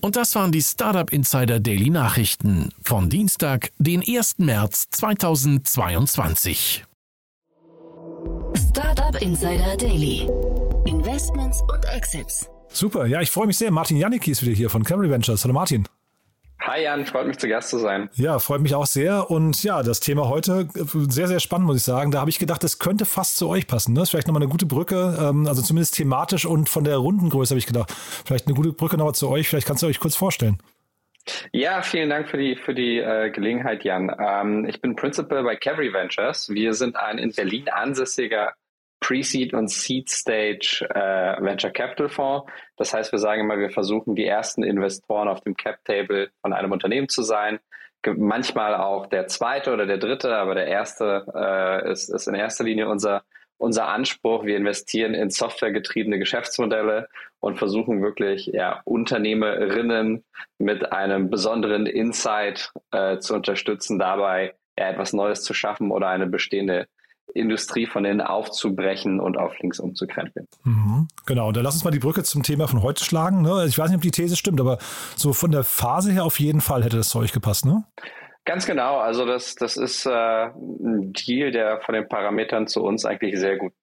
Und 0.02 0.16
das 0.16 0.34
waren 0.34 0.52
die 0.52 0.64
Startup 0.64 1.12
Insider 1.12 1.60
Daily 1.60 1.92
Nachrichten 1.92 2.70
von 2.82 3.12
Dienstag, 3.12 3.70
den 3.78 4.02
1. 4.02 4.40
März 4.40 4.88
2022. 4.90 6.87
Startup 8.56 9.22
Insider 9.22 9.78
Daily. 9.78 10.30
Investments 10.86 11.62
und 11.62 11.86
Exits. 11.96 12.50
Super, 12.70 13.06
ja, 13.06 13.22
ich 13.22 13.32
freue 13.32 13.48
mich 13.48 13.58
sehr. 13.58 13.72
Martin 13.72 13.98
Janicki 13.98 14.32
ist 14.32 14.44
wieder 14.44 14.56
hier 14.56 14.70
von 14.70 14.84
Camry 14.84 15.10
Ventures. 15.10 15.44
Hallo 15.44 15.54
Martin. 15.54 15.88
Hi 16.62 16.84
Jan, 16.84 17.06
freut 17.06 17.28
mich 17.28 17.38
zu 17.38 17.48
Gast 17.48 17.70
zu 17.70 17.80
sein. 17.80 18.10
Ja, 18.16 18.40
freut 18.40 18.62
mich 18.62 18.76
auch 18.76 18.86
sehr. 18.86 19.30
Und 19.32 19.64
ja, 19.64 19.84
das 19.84 20.00
Thema 20.00 20.28
heute 20.28 20.68
sehr, 20.74 21.28
sehr 21.28 21.40
spannend, 21.40 21.68
muss 21.68 21.78
ich 21.78 21.84
sagen. 21.84 22.12
Da 22.12 22.20
habe 22.20 22.30
ich 22.30 22.40
gedacht, 22.40 22.64
das 22.64 22.80
könnte 22.80 23.06
fast 23.06 23.38
zu 23.38 23.48
euch 23.48 23.68
passen. 23.68 23.94
Ne? 23.94 24.00
Das 24.00 24.08
ist 24.08 24.12
vielleicht 24.12 24.28
nochmal 24.28 24.42
eine 24.42 24.52
gute 24.52 24.66
Brücke, 24.66 25.18
ähm, 25.20 25.48
also 25.48 25.62
zumindest 25.62 25.96
thematisch 25.96 26.46
und 26.46 26.68
von 26.68 26.84
der 26.84 26.98
Rundengröße 26.98 27.52
habe 27.52 27.60
ich 27.60 27.68
gedacht. 27.68 27.94
Vielleicht 28.26 28.48
eine 28.48 28.56
gute 28.56 28.74
Brücke 28.74 28.98
nochmal 28.98 29.16
zu 29.16 29.30
euch. 29.30 29.48
Vielleicht 29.48 29.68
kannst 29.68 29.84
du 29.84 29.88
euch 29.88 30.00
kurz 30.00 30.16
vorstellen. 30.16 30.58
Ja, 31.52 31.82
vielen 31.82 32.10
Dank 32.10 32.30
für 32.30 32.38
die, 32.38 32.56
für 32.56 32.74
die 32.74 33.00
äh, 33.00 33.30
Gelegenheit, 33.32 33.84
Jan. 33.84 34.16
Ähm, 34.20 34.66
ich 34.66 34.82
bin 34.82 34.96
Principal 34.96 35.44
bei 35.44 35.56
Cavalry 35.56 35.94
Ventures. 35.94 36.50
Wir 36.50 36.74
sind 36.74 36.96
ein 36.96 37.18
in 37.18 37.32
Berlin 37.32 37.70
ansässiger 37.70 38.54
Pre-Seed 39.00 39.54
und 39.54 39.70
Seed 39.70 40.10
Stage 40.10 40.88
äh, 40.90 41.42
Venture 41.42 41.72
Capital 41.72 42.10
Fonds. 42.10 42.52
Das 42.78 42.94
heißt, 42.94 43.12
wir 43.12 43.20
sagen 43.20 43.42
immer, 43.42 43.60
wir 43.60 43.70
versuchen 43.70 44.16
die 44.16 44.26
ersten 44.26 44.64
Investoren 44.64 45.28
auf 45.28 45.42
dem 45.42 45.56
Cap 45.56 45.84
Table 45.86 46.32
von 46.42 46.54
einem 46.54 46.72
Unternehmen 46.72 47.10
zu 47.10 47.22
sein. 47.22 47.60
Manchmal 48.06 48.76
auch 48.76 49.08
der 49.08 49.28
zweite 49.28 49.74
oder 49.74 49.86
der 49.86 49.98
dritte, 49.98 50.36
aber 50.36 50.56
der 50.56 50.68
erste 50.68 51.26
äh, 51.36 51.92
ist, 51.92 52.10
ist 52.10 52.28
in 52.28 52.36
erster 52.36 52.64
Linie 52.64 52.88
unser 52.88 53.24
unser 53.58 53.88
Anspruch. 53.88 54.46
Wir 54.46 54.58
investieren 54.58 55.14
in 55.14 55.30
softwaregetriebene 55.30 56.20
Geschäftsmodelle 56.20 57.08
und 57.40 57.58
versuchen 57.58 58.02
wirklich 58.02 58.48
ja, 58.48 58.82
Unternehmerinnen 58.86 60.24
mit 60.58 60.92
einem 60.92 61.30
besonderen 61.30 61.86
Insight 61.86 62.72
äh, 62.92 63.20
zu 63.20 63.36
unterstützen, 63.36 64.00
dabei 64.00 64.56
ja, 64.78 64.90
etwas 64.90 65.14
Neues 65.14 65.44
zu 65.44 65.54
schaffen 65.54 65.92
oder 65.92 66.08
eine 66.10 66.28
bestehende 66.28 66.88
Industrie 67.34 67.86
von 67.86 68.06
innen 68.06 68.22
aufzubrechen 68.22 69.20
und 69.20 69.38
auf 69.38 69.58
links 69.60 69.80
umzukrempeln. 69.80 70.48
Mhm, 70.64 71.08
genau, 71.26 71.50
und 71.50 71.58
dann 71.58 71.64
lass 71.64 71.76
uns 71.76 71.84
mal 71.84 71.92
die 71.92 72.00
Brücke 72.00 72.24
zum 72.24 72.44
Thema 72.44 72.68
von 72.68 72.82
heute 72.82 73.04
schlagen. 73.04 73.42
Ne? 73.42 73.66
Ich 73.68 73.78
weiß 73.78 73.90
nicht, 73.90 73.98
ob 73.98 74.02
die 74.02 74.12
These 74.12 74.36
stimmt, 74.36 74.62
aber 74.62 74.78
so 75.16 75.34
von 75.34 75.52
der 75.52 75.64
Phase 75.64 76.12
her 76.12 76.24
auf 76.24 76.40
jeden 76.40 76.62
Fall 76.62 76.84
hätte 76.84 76.98
das 76.98 77.10
zu 77.10 77.20
euch 77.20 77.34
gepasst, 77.34 77.66
ne? 77.66 77.84
Ganz 78.48 78.66
genau. 78.66 79.00
Also 79.00 79.26
das, 79.26 79.56
das 79.56 79.76
ist 79.76 80.06
äh, 80.06 80.10
ein 80.10 81.12
Deal, 81.12 81.52
der 81.52 81.82
von 81.82 81.94
den 81.94 82.08
Parametern 82.08 82.66
zu 82.66 82.82
uns 82.82 83.04
eigentlich 83.04 83.38
sehr 83.38 83.58
gut 83.58 83.74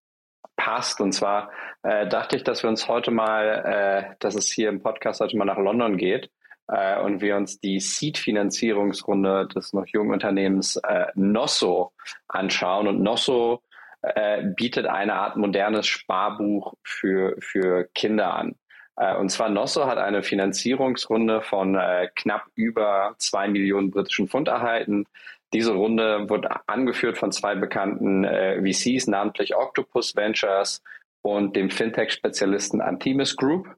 passt. 0.56 1.02
Und 1.02 1.12
zwar 1.12 1.50
äh, 1.82 2.08
dachte 2.08 2.36
ich, 2.36 2.44
dass 2.44 2.62
wir 2.62 2.70
uns 2.70 2.88
heute 2.88 3.10
mal, 3.10 4.08
äh, 4.10 4.14
dass 4.20 4.34
es 4.34 4.50
hier 4.50 4.70
im 4.70 4.82
Podcast 4.82 5.20
heute 5.20 5.36
mal 5.36 5.44
nach 5.44 5.58
London 5.58 5.98
geht 5.98 6.30
äh, 6.68 6.98
und 6.98 7.20
wir 7.20 7.36
uns 7.36 7.60
die 7.60 7.78
Seed-Finanzierungsrunde 7.78 9.48
des 9.48 9.74
noch 9.74 9.86
jungen 9.86 10.12
Unternehmens 10.12 10.76
äh, 10.76 11.08
Nosso 11.14 11.92
anschauen. 12.28 12.88
Und 12.88 13.02
Nosso 13.02 13.62
äh, 14.00 14.44
bietet 14.56 14.86
eine 14.86 15.12
Art 15.12 15.36
modernes 15.36 15.86
Sparbuch 15.86 16.72
für, 16.82 17.36
für 17.38 17.86
Kinder 17.94 18.34
an. 18.34 18.54
Äh, 18.96 19.16
und 19.16 19.30
zwar 19.30 19.48
Nosso 19.48 19.86
hat 19.86 19.98
eine 19.98 20.22
Finanzierungsrunde 20.22 21.42
von 21.42 21.74
äh, 21.74 22.08
knapp 22.14 22.46
über 22.54 23.14
zwei 23.18 23.48
Millionen 23.48 23.90
britischen 23.90 24.28
Pfund 24.28 24.48
erhalten. 24.48 25.06
Diese 25.52 25.72
Runde 25.72 26.28
wird 26.28 26.46
angeführt 26.66 27.18
von 27.18 27.30
zwei 27.30 27.54
bekannten 27.54 28.24
äh, 28.24 28.60
VCs, 28.60 29.06
namentlich 29.06 29.54
Octopus 29.54 30.16
Ventures 30.16 30.82
und 31.22 31.56
dem 31.56 31.70
Fintech-Spezialisten 31.70 32.80
Antimis 32.80 33.36
Group. 33.36 33.68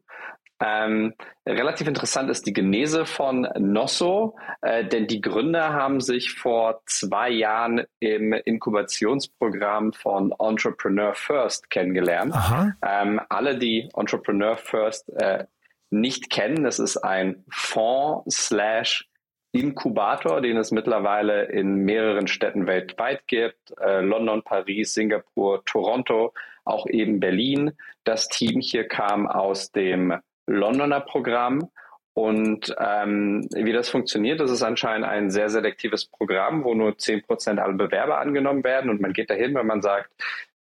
Ähm, 0.59 1.13
relativ 1.47 1.87
interessant 1.87 2.31
ist 2.31 2.47
die 2.47 2.53
Genese 2.53 3.05
von 3.05 3.47
Nosso, 3.59 4.37
äh, 4.63 4.87
denn 4.87 5.07
die 5.07 5.21
Gründer 5.21 5.75
haben 5.75 6.01
sich 6.01 6.33
vor 6.33 6.81
zwei 6.87 7.29
Jahren 7.29 7.85
im 8.01 8.33
Inkubationsprogramm 8.33 9.93
von 9.93 10.33
Entrepreneur 10.39 11.15
First 11.15 11.69
kennengelernt. 11.69 12.35
Ähm, 12.83 13.21
alle, 13.29 13.59
die 13.59 13.91
Entrepreneur 13.95 14.57
First 14.57 15.11
äh, 15.17 15.45
nicht 15.91 16.31
kennen, 16.31 16.65
das 16.65 16.79
ist 16.79 16.97
ein 16.97 17.45
Fonds 17.51 18.47
slash 18.49 19.09
Inkubator, 19.53 20.41
den 20.41 20.57
es 20.57 20.71
mittlerweile 20.71 21.45
in 21.45 21.77
mehreren 21.85 22.27
Städten 22.27 22.67
weltweit 22.67 23.27
gibt. 23.27 23.73
Äh, 23.81 24.01
London, 24.01 24.43
Paris, 24.43 24.95
Singapur, 24.95 25.65
Toronto, 25.65 26.35
auch 26.65 26.87
eben 26.87 27.21
Berlin. 27.21 27.73
Das 28.05 28.29
Team 28.29 28.61
hier 28.61 28.87
kam 28.87 29.27
aus 29.27 29.71
dem 29.71 30.19
Londoner 30.47 31.01
Programm. 31.01 31.71
Und 32.15 32.75
ähm, 32.79 33.47
wie 33.53 33.73
das 33.75 33.91
funktioniert, 33.91 34.41
das 34.41 34.51
ist 34.51 34.63
anscheinend 34.63 35.07
ein 35.07 35.31
sehr 35.31 35.51
selektives 35.51 36.07
Programm, 36.07 36.65
wo 36.65 36.75
nur 36.75 36.97
zehn 36.97 37.23
Prozent 37.23 37.61
aller 37.61 37.75
Bewerber 37.75 38.19
angenommen 38.19 38.65
werden. 38.65 38.89
Und 38.89 39.03
man 39.03 39.13
geht 39.13 39.29
dahin, 39.29 39.55
wenn 39.55 39.67
man 39.67 39.83
sagt, 39.83 40.11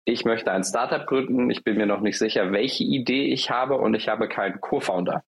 ich 0.05 0.25
möchte 0.25 0.53
ein 0.53 0.65
Startup 0.65 1.07
gründen, 1.07 1.51
ich 1.51 1.65
bin 1.65 1.77
mir 1.77 1.87
noch 1.87 2.01
nicht 2.01 2.19
sicher, 2.19 2.53
welche 2.53 2.85
Idee 2.85 3.33
ich 3.33 3.51
habe 3.51 3.77
und 3.77 3.95
ich 3.95 4.09
habe 4.09 4.29
keinen 4.29 4.61
Co-Founder. 4.61 5.25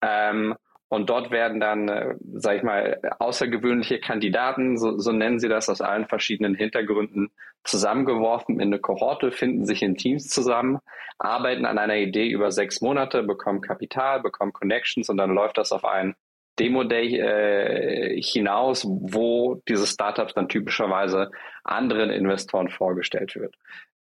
Ähm, 0.00 0.54
und 0.92 1.08
dort 1.08 1.30
werden 1.30 1.58
dann, 1.58 1.88
äh, 1.88 2.16
sage 2.34 2.58
ich 2.58 2.62
mal, 2.62 3.00
außergewöhnliche 3.18 3.98
Kandidaten, 3.98 4.76
so, 4.76 4.98
so 4.98 5.10
nennen 5.10 5.38
sie 5.38 5.48
das, 5.48 5.70
aus 5.70 5.80
allen 5.80 6.06
verschiedenen 6.06 6.54
Hintergründen 6.54 7.30
zusammengeworfen 7.64 8.56
in 8.60 8.66
eine 8.66 8.78
Kohorte, 8.78 9.32
finden 9.32 9.64
sich 9.64 9.82
in 9.82 9.96
Teams 9.96 10.28
zusammen, 10.28 10.80
arbeiten 11.16 11.64
an 11.64 11.78
einer 11.78 11.96
Idee 11.96 12.28
über 12.28 12.50
sechs 12.50 12.82
Monate, 12.82 13.22
bekommen 13.22 13.62
Kapital, 13.62 14.20
bekommen 14.20 14.52
Connections 14.52 15.08
und 15.08 15.16
dann 15.16 15.34
läuft 15.34 15.56
das 15.56 15.72
auf 15.72 15.86
ein 15.86 16.14
Demo-Day 16.58 17.18
äh, 17.20 18.22
hinaus, 18.22 18.84
wo 18.86 19.62
diese 19.66 19.86
Startups 19.86 20.34
dann 20.34 20.50
typischerweise 20.50 21.30
anderen 21.64 22.10
Investoren 22.10 22.68
vorgestellt 22.68 23.34
wird. 23.34 23.54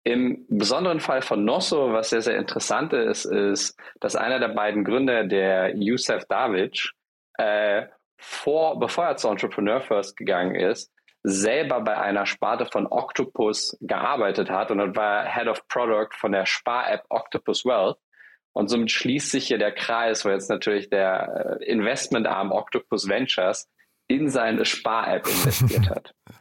Im 0.03 0.45
besonderen 0.49 0.99
Fall 0.99 1.21
von 1.21 1.45
Nosso, 1.45 1.93
was 1.93 2.09
sehr, 2.09 2.21
sehr 2.21 2.37
interessant 2.37 2.91
ist, 2.93 3.25
ist, 3.25 3.79
dass 3.99 4.15
einer 4.15 4.39
der 4.39 4.49
beiden 4.49 4.83
Gründer, 4.83 5.25
der 5.25 5.75
Youssef 5.75 6.25
Davic, 6.25 6.89
äh, 7.37 7.85
vor, 8.17 8.79
bevor 8.79 9.05
er 9.05 9.17
zu 9.17 9.27
Entrepreneur 9.27 9.81
First 9.81 10.17
gegangen 10.17 10.55
ist, 10.55 10.91
selber 11.23 11.81
bei 11.81 11.97
einer 11.97 12.25
Sparte 12.25 12.65
von 12.65 12.87
Octopus 12.87 13.77
gearbeitet 13.81 14.49
hat 14.49 14.71
und 14.71 14.79
dann 14.79 14.95
war 14.95 15.25
Head 15.25 15.47
of 15.47 15.67
Product 15.67 16.09
von 16.15 16.31
der 16.31 16.45
Spar-App 16.45 17.03
Octopus 17.09 17.65
Wealth. 17.65 17.97
Und 18.53 18.69
somit 18.69 18.91
schließt 18.91 19.31
sich 19.31 19.47
hier 19.47 19.59
der 19.59 19.71
Kreis, 19.71 20.25
wo 20.25 20.29
jetzt 20.29 20.49
natürlich 20.49 20.89
der 20.89 21.59
äh, 21.61 21.65
Investmentarm 21.65 22.51
Octopus 22.51 23.07
Ventures 23.07 23.69
in 24.07 24.29
seine 24.29 24.65
Spar-App 24.65 25.25
investiert 25.25 25.89
hat. 25.89 26.13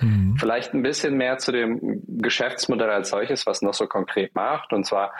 Mhm. 0.00 0.36
Vielleicht 0.38 0.74
ein 0.74 0.82
bisschen 0.82 1.16
mehr 1.16 1.38
zu 1.38 1.52
dem 1.52 2.02
Geschäftsmodell 2.06 2.90
als 2.90 3.10
solches, 3.10 3.46
was 3.46 3.62
Nosso 3.62 3.86
konkret 3.86 4.34
macht. 4.34 4.72
Und 4.72 4.84
zwar, 4.84 5.12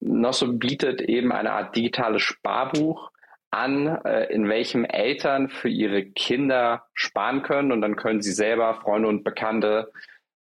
Nosso 0.00 0.52
bietet 0.52 1.00
eben 1.00 1.32
eine 1.32 1.52
Art 1.52 1.76
digitales 1.76 2.22
Sparbuch 2.22 3.10
an, 3.50 3.86
äh, 4.04 4.32
in 4.32 4.48
welchem 4.48 4.84
Eltern 4.84 5.48
für 5.48 5.68
ihre 5.68 6.04
Kinder 6.04 6.86
sparen 6.94 7.42
können 7.42 7.70
und 7.70 7.82
dann 7.82 7.96
können 7.96 8.22
sie 8.22 8.32
selber, 8.32 8.74
Freunde 8.74 9.08
und 9.08 9.24
Bekannte, 9.24 9.92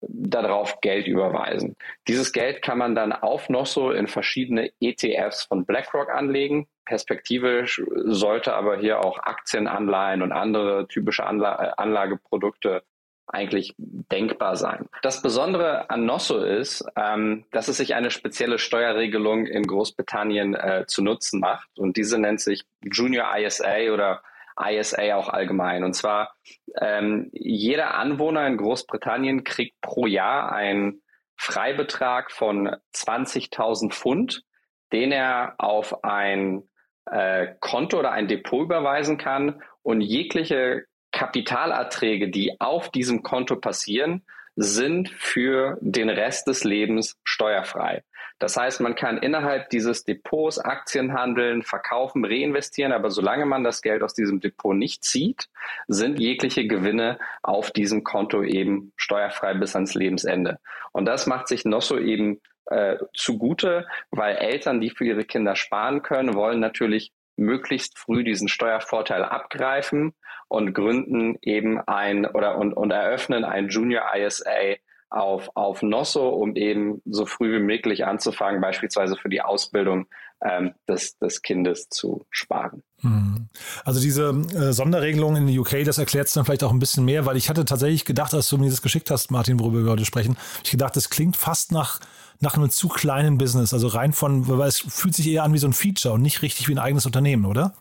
darauf 0.01 0.81
Geld 0.81 1.07
überweisen. 1.07 1.75
Dieses 2.07 2.31
Geld 2.31 2.61
kann 2.61 2.77
man 2.77 2.95
dann 2.95 3.11
auf 3.11 3.49
Nosso 3.49 3.91
in 3.91 4.07
verschiedene 4.07 4.71
ETFs 4.79 5.43
von 5.43 5.65
BlackRock 5.65 6.09
anlegen. 6.09 6.67
Perspektivisch 6.85 7.81
sollte 8.05 8.53
aber 8.53 8.77
hier 8.77 9.05
auch 9.05 9.19
Aktienanleihen 9.19 10.23
und 10.23 10.31
andere 10.31 10.87
typische 10.87 11.25
Anla 11.25 11.53
Anlageprodukte 11.77 12.83
eigentlich 13.27 13.73
denkbar 13.77 14.55
sein. 14.55 14.87
Das 15.01 15.21
Besondere 15.21 15.89
an 15.89 16.05
Nosso 16.05 16.43
ist, 16.43 16.85
ähm, 16.95 17.45
dass 17.51 17.67
es 17.67 17.77
sich 17.77 17.95
eine 17.95 18.11
spezielle 18.11 18.59
Steuerregelung 18.59 19.45
in 19.45 19.63
Großbritannien 19.63 20.55
äh, 20.55 20.85
zu 20.87 21.01
Nutzen 21.01 21.39
macht. 21.39 21.69
Und 21.77 21.97
diese 21.97 22.19
nennt 22.19 22.41
sich 22.41 22.63
Junior 22.83 23.27
ISA 23.37 23.93
oder 23.93 24.21
ISA 24.59 25.15
auch 25.15 25.29
allgemein. 25.29 25.83
Und 25.83 25.93
zwar 25.93 26.35
ähm, 26.79 27.29
jeder 27.31 27.95
Anwohner 27.95 28.45
in 28.47 28.57
Großbritannien 28.57 29.43
kriegt 29.43 29.79
pro 29.81 30.07
Jahr 30.07 30.51
einen 30.51 31.01
Freibetrag 31.37 32.31
von 32.31 32.75
20.000 32.93 33.91
Pfund, 33.91 34.43
den 34.91 35.11
er 35.11 35.55
auf 35.57 36.03
ein 36.03 36.63
äh, 37.05 37.55
Konto 37.59 37.99
oder 37.99 38.11
ein 38.11 38.27
Depot 38.27 38.63
überweisen 38.63 39.17
kann 39.17 39.61
und 39.81 40.01
jegliche 40.01 40.85
Kapitalerträge, 41.21 42.29
die 42.29 42.59
auf 42.59 42.89
diesem 42.89 43.21
Konto 43.21 43.55
passieren, 43.55 44.23
sind 44.55 45.07
für 45.09 45.77
den 45.79 46.09
Rest 46.09 46.47
des 46.47 46.63
Lebens 46.63 47.19
steuerfrei. 47.23 48.03
Das 48.39 48.57
heißt, 48.57 48.81
man 48.81 48.95
kann 48.95 49.19
innerhalb 49.19 49.69
dieses 49.69 50.03
Depots 50.03 50.57
Aktien 50.57 51.13
handeln, 51.13 51.61
verkaufen, 51.61 52.25
reinvestieren, 52.25 52.91
aber 52.91 53.11
solange 53.11 53.45
man 53.45 53.63
das 53.63 53.83
Geld 53.83 54.01
aus 54.01 54.15
diesem 54.15 54.39
Depot 54.39 54.75
nicht 54.75 55.03
zieht, 55.03 55.45
sind 55.87 56.19
jegliche 56.19 56.65
Gewinne 56.65 57.19
auf 57.43 57.69
diesem 57.69 58.03
Konto 58.03 58.41
eben 58.41 58.91
steuerfrei 58.95 59.53
bis 59.53 59.75
ans 59.75 59.93
Lebensende. 59.93 60.57
Und 60.91 61.05
das 61.05 61.27
macht 61.27 61.49
sich 61.49 61.65
Nosso 61.65 61.99
eben 61.99 62.41
äh, 62.65 62.97
zugute, 63.13 63.85
weil 64.09 64.37
Eltern, 64.37 64.81
die 64.81 64.89
für 64.89 65.05
ihre 65.05 65.23
Kinder 65.23 65.55
sparen 65.55 66.01
können, 66.01 66.33
wollen 66.33 66.59
natürlich 66.59 67.11
möglichst 67.41 67.97
früh 67.97 68.23
diesen 68.23 68.47
Steuervorteil 68.47 69.23
abgreifen 69.23 70.13
und 70.47 70.73
gründen 70.73 71.37
eben 71.41 71.79
ein 71.79 72.25
oder 72.25 72.57
und, 72.57 72.73
und 72.73 72.91
eröffnen 72.91 73.43
ein 73.43 73.69
Junior 73.69 74.03
ISA 74.15 74.77
auf, 75.09 75.49
auf 75.55 75.81
Nosso, 75.81 76.29
um 76.29 76.55
eben 76.55 77.01
so 77.05 77.25
früh 77.25 77.51
wie 77.53 77.63
möglich 77.63 78.05
anzufangen, 78.05 78.61
beispielsweise 78.61 79.17
für 79.17 79.27
die 79.27 79.41
Ausbildung 79.41 80.07
ähm, 80.43 80.73
des, 80.87 81.17
des 81.17 81.41
Kindes 81.41 81.89
zu 81.89 82.25
sparen. 82.29 82.81
Hm. 83.01 83.49
Also 83.83 83.99
diese 83.99 84.29
äh, 84.29 84.71
Sonderregelung 84.71 85.35
in 85.35 85.47
der 85.47 85.59
UK, 85.59 85.83
das 85.83 85.97
erklärt 85.97 86.27
es 86.27 86.33
dann 86.33 86.45
vielleicht 86.45 86.63
auch 86.63 86.71
ein 86.71 86.79
bisschen 86.79 87.03
mehr, 87.03 87.25
weil 87.25 87.35
ich 87.35 87.49
hatte 87.49 87.65
tatsächlich 87.65 88.05
gedacht, 88.05 88.33
als 88.33 88.49
du 88.49 88.57
mir 88.57 88.69
das 88.69 88.81
geschickt 88.81 89.11
hast, 89.11 89.31
Martin, 89.31 89.59
worüber 89.59 89.83
wir 89.83 89.91
heute 89.91 90.05
sprechen, 90.05 90.37
ich 90.63 90.71
gedacht, 90.71 90.95
das 90.95 91.09
klingt 91.09 91.35
fast 91.35 91.71
nach 91.71 91.99
nach 92.41 92.55
einem 92.55 92.69
zu 92.69 92.89
kleinen 92.89 93.37
Business, 93.37 93.73
also 93.73 93.87
rein 93.87 94.13
von, 94.13 94.47
weil 94.47 94.67
es 94.67 94.79
fühlt 94.79 95.15
sich 95.15 95.27
eher 95.27 95.43
an 95.43 95.53
wie 95.53 95.59
so 95.59 95.67
ein 95.67 95.73
Feature 95.73 96.15
und 96.15 96.21
nicht 96.21 96.41
richtig 96.41 96.67
wie 96.67 96.73
ein 96.73 96.79
eigenes 96.79 97.05
Unternehmen, 97.05 97.45
oder? 97.45 97.73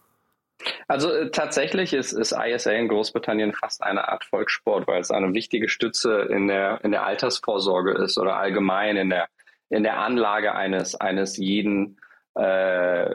Also 0.89 1.11
äh, 1.11 1.31
tatsächlich 1.31 1.93
ist, 1.93 2.13
ist 2.13 2.33
ISA 2.33 2.73
in 2.73 2.89
Großbritannien 2.89 3.53
fast 3.55 3.83
eine 3.83 4.09
Art 4.09 4.25
Volkssport, 4.25 4.87
weil 4.87 5.01
es 5.01 5.11
eine 5.11 5.33
wichtige 5.33 5.69
Stütze 5.69 6.23
in 6.23 6.49
der, 6.49 6.85
in 6.85 6.91
der 6.91 7.07
Altersvorsorge 7.07 7.93
ist 7.93 8.19
oder 8.19 8.37
allgemein 8.37 8.97
in 8.97 9.11
der, 9.11 9.29
in 9.71 9.83
der 9.83 9.99
Anlage 9.99 10.55
eines, 10.55 10.95
eines 10.95 11.39
jeden 11.39 11.99
äh, 12.35 13.11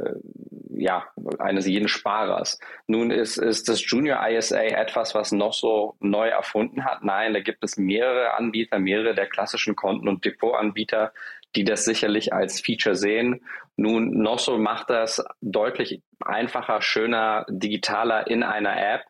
ja, 0.78 1.06
eines 1.40 1.68
jeden 1.68 1.88
Sparers. 1.88 2.60
Nun 2.88 3.12
ist, 3.12 3.38
ist 3.38 3.70
das 3.70 3.90
Junior 3.90 4.20
ISA 4.28 4.62
etwas, 4.62 5.16
was 5.16 5.32
noch 5.32 5.54
so 5.54 5.96
neu 6.00 6.28
erfunden 6.28 6.84
hat. 6.84 7.04
Nein, 7.04 7.34
da 7.34 7.40
gibt 7.40 7.64
es 7.64 7.78
mehrere 7.78 8.34
Anbieter, 8.34 8.80
mehrere 8.80 9.16
der 9.16 9.28
klassischen 9.28 9.76
Konten- 9.76 10.10
und 10.10 10.26
Depotanbieter, 10.26 11.14
die 11.56 11.64
das 11.64 11.86
sicherlich 11.86 12.34
als 12.34 12.60
Feature 12.60 12.96
sehen. 12.96 13.46
Nun, 13.78 14.12
Nosso 14.22 14.58
macht 14.58 14.90
das 14.90 15.24
deutlich 15.42 16.02
einfacher, 16.20 16.82
schöner, 16.82 17.46
digitaler 17.50 18.28
in 18.28 18.44
einer 18.44 18.78
App. 18.78 19.04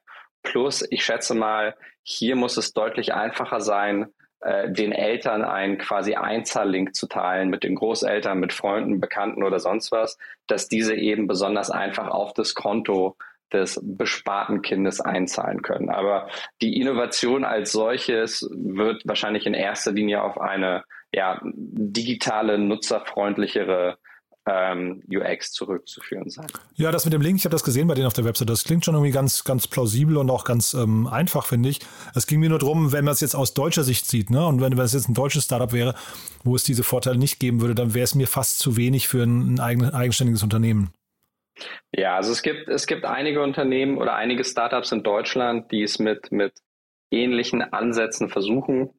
Plus, 0.43 0.85
ich 0.91 1.03
schätze 1.03 1.33
mal, 1.33 1.75
hier 2.03 2.35
muss 2.35 2.57
es 2.57 2.73
deutlich 2.73 3.13
einfacher 3.13 3.61
sein, 3.61 4.13
äh, 4.45 4.71
den 4.71 4.91
Eltern 4.91 5.43
einen 5.43 5.79
quasi 5.79 6.13
Einzahllink 6.13 6.93
zu 6.93 7.07
teilen 7.07 7.49
mit 7.49 7.63
den 7.63 7.73
Großeltern, 7.73 8.39
mit 8.39 8.53
Freunden, 8.53 8.99
Bekannten 8.99 9.41
oder 9.41 9.59
sonst 9.59 9.91
was, 9.91 10.19
dass 10.45 10.67
diese 10.67 10.93
eben 10.93 11.25
besonders 11.25 11.71
einfach 11.71 12.09
auf 12.09 12.31
das 12.33 12.53
Konto 12.53 13.17
des 13.51 13.81
besparten 13.83 14.61
Kindes 14.61 15.01
einzahlen 15.01 15.63
können. 15.63 15.89
Aber 15.89 16.29
die 16.61 16.79
Innovation 16.79 17.43
als 17.43 17.71
solches 17.71 18.47
wird 18.51 19.01
wahrscheinlich 19.05 19.47
in 19.47 19.55
erster 19.55 19.91
Linie 19.91 20.21
auf 20.21 20.39
eine 20.39 20.83
ja, 21.11 21.39
digitale, 21.43 22.59
nutzerfreundlichere 22.59 23.97
ähm, 24.47 25.01
UX 25.09 25.51
zurückzuführen 25.51 26.29
sein. 26.29 26.47
Ja, 26.75 26.91
das 26.91 27.05
mit 27.05 27.13
dem 27.13 27.21
Link, 27.21 27.37
ich 27.37 27.45
habe 27.45 27.51
das 27.51 27.63
gesehen 27.63 27.87
bei 27.87 27.95
denen 27.95 28.07
auf 28.07 28.13
der 28.13 28.25
Website, 28.25 28.49
das 28.49 28.63
klingt 28.63 28.85
schon 28.85 28.93
irgendwie 28.93 29.11
ganz, 29.11 29.43
ganz 29.43 29.67
plausibel 29.67 30.17
und 30.17 30.29
auch 30.29 30.43
ganz 30.43 30.73
ähm, 30.73 31.07
einfach, 31.07 31.45
finde 31.45 31.69
ich. 31.69 31.79
Es 32.13 32.27
ging 32.27 32.39
mir 32.39 32.49
nur 32.49 32.59
darum, 32.59 32.91
wenn 32.91 33.05
man 33.05 33.13
es 33.13 33.21
jetzt 33.21 33.35
aus 33.35 33.53
deutscher 33.53 33.83
Sicht 33.83 34.05
sieht, 34.05 34.29
ne, 34.29 34.45
und 34.45 34.61
wenn, 34.61 34.77
wenn 34.77 34.85
es 34.85 34.93
jetzt 34.93 35.09
ein 35.09 35.15
deutsches 35.15 35.45
Startup 35.45 35.73
wäre, 35.73 35.95
wo 36.43 36.55
es 36.55 36.63
diese 36.63 36.83
Vorteile 36.83 37.17
nicht 37.17 37.39
geben 37.39 37.61
würde, 37.61 37.75
dann 37.75 37.93
wäre 37.93 38.03
es 38.03 38.13
mir 38.13 38.27
fast 38.27 38.59
zu 38.59 38.77
wenig 38.77 39.07
für 39.07 39.23
ein, 39.23 39.55
ein 39.55 39.59
eigen, 39.59 39.89
eigenständiges 39.89 40.43
Unternehmen. 40.43 40.91
Ja, 41.91 42.17
also 42.17 42.31
es 42.31 42.41
gibt, 42.41 42.67
es 42.67 42.85
gibt 42.85 43.05
einige 43.05 43.41
Unternehmen 43.41 43.97
oder 43.97 44.15
einige 44.15 44.43
Startups 44.43 44.91
in 44.91 45.03
Deutschland, 45.03 45.71
die 45.71 45.83
es 45.83 45.99
mit, 45.99 46.31
mit 46.31 46.53
ähnlichen 47.11 47.61
Ansätzen 47.61 48.29
versuchen. 48.29 48.89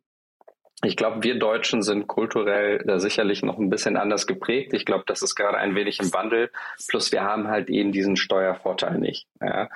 Ich 0.84 0.96
glaube, 0.96 1.22
wir 1.22 1.38
Deutschen 1.38 1.82
sind 1.82 2.06
kulturell 2.06 2.84
da 2.86 2.98
sicherlich 2.98 3.42
noch 3.42 3.58
ein 3.58 3.70
bisschen 3.70 3.96
anders 3.96 4.26
geprägt. 4.26 4.74
Ich 4.74 4.84
glaube, 4.84 5.04
das 5.06 5.22
ist 5.22 5.34
gerade 5.34 5.56
ein 5.56 5.74
wenig 5.74 6.00
im 6.00 6.12
Wandel. 6.12 6.50
Plus 6.88 7.12
wir 7.12 7.22
haben 7.22 7.48
halt 7.48 7.70
eben 7.70 7.92
diesen 7.92 8.16
Steuervorteil 8.16 8.98
nicht. 8.98 9.26
Ja. 9.40 9.70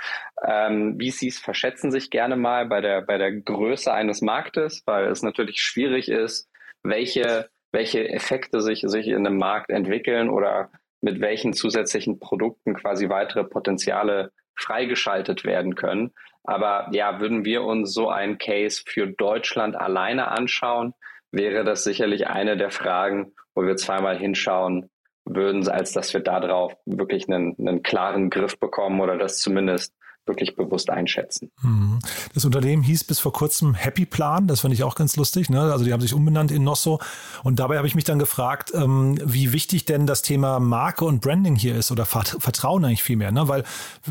Ähm, 0.46 0.98
VCs 1.00 1.38
verschätzen 1.38 1.90
sich 1.90 2.10
gerne 2.10 2.36
mal 2.36 2.66
bei 2.66 2.82
der, 2.82 3.00
bei 3.00 3.16
der 3.16 3.32
Größe 3.32 3.90
eines 3.90 4.20
Marktes, 4.20 4.82
weil 4.84 5.06
es 5.06 5.22
natürlich 5.22 5.62
schwierig 5.62 6.10
ist, 6.10 6.50
welche, 6.82 7.48
welche 7.72 8.06
Effekte 8.10 8.60
sich, 8.60 8.82
sich 8.86 9.08
in 9.08 9.26
einem 9.26 9.38
Markt 9.38 9.70
entwickeln 9.70 10.28
oder 10.28 10.70
mit 11.00 11.20
welchen 11.22 11.54
zusätzlichen 11.54 12.18
Produkten 12.18 12.74
quasi 12.74 13.08
weitere 13.08 13.44
Potenziale 13.44 14.32
freigeschaltet 14.61 15.44
werden 15.44 15.75
können. 15.75 16.12
Aber 16.44 16.88
ja, 16.92 17.20
würden 17.20 17.44
wir 17.44 17.62
uns 17.62 17.92
so 17.92 18.09
einen 18.09 18.38
Case 18.38 18.83
für 18.87 19.07
Deutschland 19.07 19.77
alleine 19.77 20.29
anschauen, 20.29 20.94
wäre 21.33 21.64
das 21.64 21.85
sicherlich 21.85 22.27
eine 22.29 22.57
der 22.57 22.70
Fragen, 22.70 23.33
wo 23.55 23.62
wir 23.62 23.77
zweimal 23.77 24.16
hinschauen 24.16 24.90
würden, 25.25 25.68
als 25.68 25.92
dass 25.92 26.12
wir 26.12 26.20
darauf 26.20 26.75
wirklich 26.87 27.29
einen, 27.29 27.55
einen 27.59 27.83
klaren 27.83 28.31
Griff 28.31 28.59
bekommen 28.59 29.01
oder 29.01 29.16
das 29.16 29.38
zumindest 29.38 29.94
wirklich 30.26 30.54
bewusst 30.56 30.90
einschätzen. 30.90 31.50
Mhm. 31.62 31.98
Das 32.35 32.44
Unternehmen 32.44 32.83
hieß 32.83 33.04
bis 33.04 33.18
vor 33.18 33.33
kurzem 33.33 33.74
Happy 33.74 34.06
Plan, 34.06 34.46
das 34.46 34.61
fand 34.61 34.74
ich 34.74 34.85
auch 34.85 34.94
ganz 34.94 35.16
lustig. 35.16 35.50
Ne? 35.50 35.61
Also 35.61 35.85
die 35.85 35.92
haben 35.92 36.00
sich 36.00 36.14
umbenannt 36.14 36.50
in 36.50 36.62
Nosso. 36.62 37.00
Und 37.42 37.59
dabei 37.59 37.78
habe 37.78 37.87
ich 37.87 37.94
mich 37.94 38.04
dann 38.04 38.18
gefragt, 38.18 38.72
ähm, 38.74 39.18
wie 39.24 39.52
wichtig 39.52 39.85
denn 39.85 40.06
das 40.06 40.22
Thema 40.22 40.61
Marke 40.61 41.04
und 41.04 41.20
Branding 41.20 41.56
hier 41.56 41.74
ist 41.74 41.90
oder 41.90 42.06
Vertrauen 42.06 42.85
eigentlich 42.85 43.02
viel 43.02 43.16
mehr. 43.16 43.33
Ne? 43.33 43.48
Weil, 43.48 43.64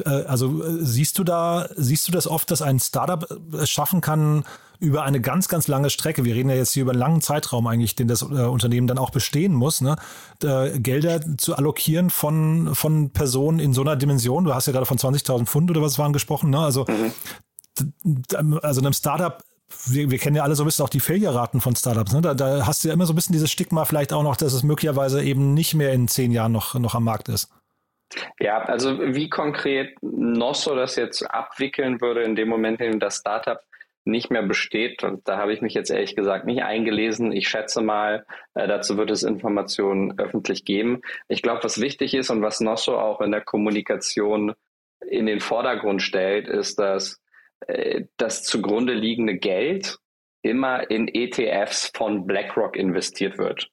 äh, 0.05 0.09
also 0.09 0.63
äh, 0.63 0.83
siehst 0.83 1.17
du 1.17 1.23
da, 1.23 1.69
siehst 1.75 2.07
du 2.07 2.11
das 2.11 2.27
oft, 2.27 2.51
dass 2.51 2.61
ein 2.61 2.79
Startup 2.79 3.25
es 3.53 3.69
schaffen 3.69 4.01
kann, 4.01 4.43
über 4.79 5.03
eine 5.03 5.19
ganz, 5.19 5.47
ganz 5.49 5.67
lange 5.67 5.89
Strecke, 5.89 6.23
wir 6.23 6.35
reden 6.35 6.49
ja 6.49 6.55
jetzt 6.55 6.73
hier 6.73 6.83
über 6.83 6.91
einen 6.91 6.99
langen 6.99 7.21
Zeitraum 7.21 7.67
eigentlich, 7.67 7.95
den 7.95 8.07
das 8.07 8.21
äh, 8.21 8.25
Unternehmen 8.25 8.87
dann 8.87 8.97
auch 8.97 9.09
bestehen 9.09 9.53
muss, 9.53 9.81
ne, 9.81 9.97
äh, 10.43 10.79
Gelder 10.79 11.19
zu 11.37 11.55
allokieren 11.55 12.09
von, 12.09 12.73
von 12.75 13.11
Personen 13.11 13.59
in 13.59 13.73
so 13.73 13.81
einer 13.81 13.95
Dimension. 13.95 14.45
Du 14.45 14.53
hast 14.53 14.67
ja 14.67 14.73
gerade 14.73 14.85
von 14.85 14.97
20.000 14.97 15.45
Pfund 15.45 15.69
oder 15.69 15.81
was 15.81 15.99
waren 15.99 16.13
gesprochen. 16.13 16.49
Ne? 16.49 16.59
Also, 16.59 16.85
mhm. 16.87 18.59
also 18.61 18.81
einem 18.81 18.93
Startup 18.93 19.43
wir, 19.85 20.09
wir, 20.09 20.17
kennen 20.17 20.35
ja 20.35 20.43
alle 20.43 20.55
so 20.55 20.63
ein 20.63 20.65
bisschen 20.65 20.83
auch 20.83 20.89
die 20.89 20.99
Failure-Raten 20.99 21.61
von 21.61 21.75
Startups. 21.75 22.11
Ne? 22.11 22.21
Da, 22.21 22.33
da, 22.33 22.65
hast 22.65 22.83
du 22.83 22.87
ja 22.87 22.93
immer 22.93 23.05
so 23.05 23.13
ein 23.13 23.15
bisschen 23.15 23.33
dieses 23.33 23.51
Stigma 23.51 23.85
vielleicht 23.85 24.11
auch 24.13 24.23
noch, 24.23 24.35
dass 24.35 24.53
es 24.53 24.63
möglicherweise 24.63 25.23
eben 25.23 25.53
nicht 25.53 25.75
mehr 25.75 25.93
in 25.93 26.07
zehn 26.07 26.31
Jahren 26.31 26.51
noch, 26.51 26.73
noch 26.73 26.95
am 26.95 27.03
Markt 27.03 27.29
ist. 27.29 27.51
Ja, 28.39 28.63
also 28.63 28.99
wie 28.99 29.29
konkret 29.29 29.95
Nosso 30.01 30.75
das 30.75 30.95
jetzt 30.95 31.21
abwickeln 31.29 32.01
würde 32.01 32.23
in 32.23 32.35
dem 32.35 32.49
Moment, 32.49 32.81
in 32.81 32.93
dem 32.93 32.99
das 32.99 33.17
Startup 33.17 33.59
nicht 34.05 34.31
mehr 34.31 34.43
besteht. 34.43 35.03
Und 35.03 35.27
da 35.27 35.37
habe 35.37 35.53
ich 35.53 35.61
mich 35.61 35.73
jetzt 35.73 35.91
ehrlich 35.91 36.15
gesagt 36.15 36.45
nicht 36.45 36.63
eingelesen. 36.63 37.31
Ich 37.31 37.47
schätze 37.47 37.81
mal, 37.81 38.25
äh, 38.53 38.67
dazu 38.67 38.97
wird 38.97 39.11
es 39.11 39.23
Informationen 39.23 40.17
öffentlich 40.19 40.65
geben. 40.65 41.01
Ich 41.27 41.41
glaube, 41.41 41.63
was 41.63 41.81
wichtig 41.81 42.13
ist 42.13 42.29
und 42.29 42.41
was 42.41 42.59
Nosso 42.59 42.97
auch 42.97 43.21
in 43.21 43.31
der 43.31 43.41
Kommunikation 43.41 44.53
in 45.07 45.25
den 45.25 45.39
Vordergrund 45.39 46.01
stellt, 46.01 46.47
ist, 46.47 46.79
dass 46.79 47.21
äh, 47.67 48.05
das 48.17 48.43
zugrunde 48.43 48.93
liegende 48.93 49.37
Geld 49.37 49.97
immer 50.41 50.89
in 50.89 51.07
ETFs 51.07 51.91
von 51.95 52.25
BlackRock 52.25 52.75
investiert 52.75 53.37
wird. 53.37 53.69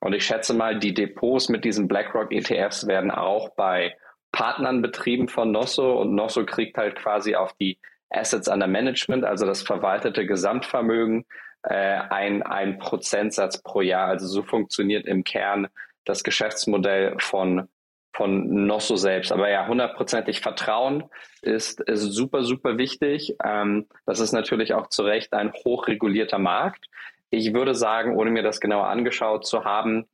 Und 0.00 0.12
ich 0.12 0.24
schätze 0.24 0.54
mal, 0.54 0.78
die 0.78 0.94
Depots 0.94 1.48
mit 1.48 1.64
diesen 1.64 1.88
BlackRock 1.88 2.30
ETFs 2.30 2.86
werden 2.86 3.10
auch 3.10 3.54
bei 3.56 3.96
Partnern 4.32 4.82
betrieben 4.82 5.28
von 5.28 5.50
Nosso 5.50 6.00
und 6.00 6.14
Nosso 6.14 6.44
kriegt 6.44 6.76
halt 6.76 6.96
quasi 6.96 7.36
auf 7.36 7.54
die 7.54 7.78
Assets 8.14 8.48
under 8.48 8.66
Management, 8.66 9.24
also 9.24 9.46
das 9.46 9.62
verwaltete 9.62 10.26
Gesamtvermögen, 10.26 11.24
äh, 11.62 11.74
ein, 11.74 12.42
ein 12.42 12.78
Prozentsatz 12.78 13.62
pro 13.62 13.80
Jahr. 13.80 14.08
Also 14.08 14.26
so 14.26 14.42
funktioniert 14.42 15.06
im 15.06 15.24
Kern 15.24 15.68
das 16.04 16.22
Geschäftsmodell 16.22 17.16
von, 17.18 17.68
von 18.12 18.66
Nosso 18.66 18.96
selbst. 18.96 19.32
Aber 19.32 19.50
ja, 19.50 19.66
hundertprozentig 19.66 20.40
Vertrauen 20.40 21.04
ist, 21.42 21.80
ist 21.80 22.12
super, 22.12 22.44
super 22.44 22.78
wichtig. 22.78 23.34
Ähm, 23.42 23.86
das 24.06 24.20
ist 24.20 24.32
natürlich 24.32 24.74
auch 24.74 24.88
zu 24.88 25.02
Recht 25.02 25.32
ein 25.32 25.52
hochregulierter 25.52 26.38
Markt. 26.38 26.86
Ich 27.30 27.52
würde 27.54 27.74
sagen, 27.74 28.16
ohne 28.16 28.30
mir 28.30 28.42
das 28.42 28.60
genauer 28.60 28.88
angeschaut 28.88 29.46
zu 29.46 29.64
haben, 29.64 30.06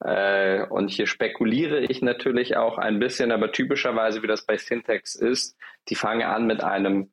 äh, 0.00 0.64
und 0.66 0.90
hier 0.90 1.06
spekuliere 1.06 1.80
ich 1.80 2.02
natürlich 2.02 2.56
auch 2.56 2.78
ein 2.78 3.00
bisschen, 3.00 3.32
aber 3.32 3.50
typischerweise, 3.50 4.22
wie 4.22 4.28
das 4.28 4.46
bei 4.46 4.56
Fintechs 4.56 5.14
ist, 5.14 5.56
die 5.88 5.96
fangen 5.96 6.22
an 6.22 6.46
mit 6.46 6.62
einem 6.62 7.10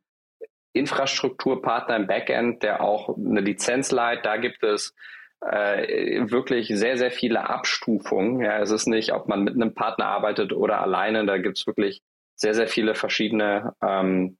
Infrastrukturpartner 0.75 1.95
im 1.95 2.07
Backend, 2.07 2.63
der 2.63 2.81
auch 2.81 3.17
eine 3.17 3.41
Lizenz 3.41 3.91
leiht. 3.91 4.25
Da 4.25 4.38
gibt 4.38 4.63
es 4.63 4.93
äh, 5.41 6.29
wirklich 6.29 6.67
sehr, 6.67 6.97
sehr 6.97 7.11
viele 7.11 7.49
Abstufungen. 7.49 8.41
Ja, 8.41 8.59
es 8.59 8.71
ist 8.71 8.88
nicht, 8.88 9.13
ob 9.13 9.27
man 9.27 9.43
mit 9.43 9.55
einem 9.55 9.73
Partner 9.73 10.07
arbeitet 10.07 10.53
oder 10.53 10.81
alleine. 10.81 11.25
Da 11.25 11.38
gibt 11.38 11.57
es 11.57 11.67
wirklich 11.67 12.01
sehr, 12.35 12.53
sehr 12.53 12.67
viele 12.67 12.95
verschiedene 12.95 13.73
ähm, 13.81 14.38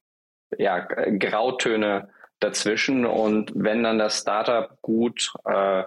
ja, 0.58 0.80
Grautöne 0.80 2.10
dazwischen. 2.40 3.06
Und 3.06 3.52
wenn 3.54 3.82
dann 3.82 3.98
das 3.98 4.20
Startup 4.20 4.78
gut 4.82 5.32
äh, 5.46 5.84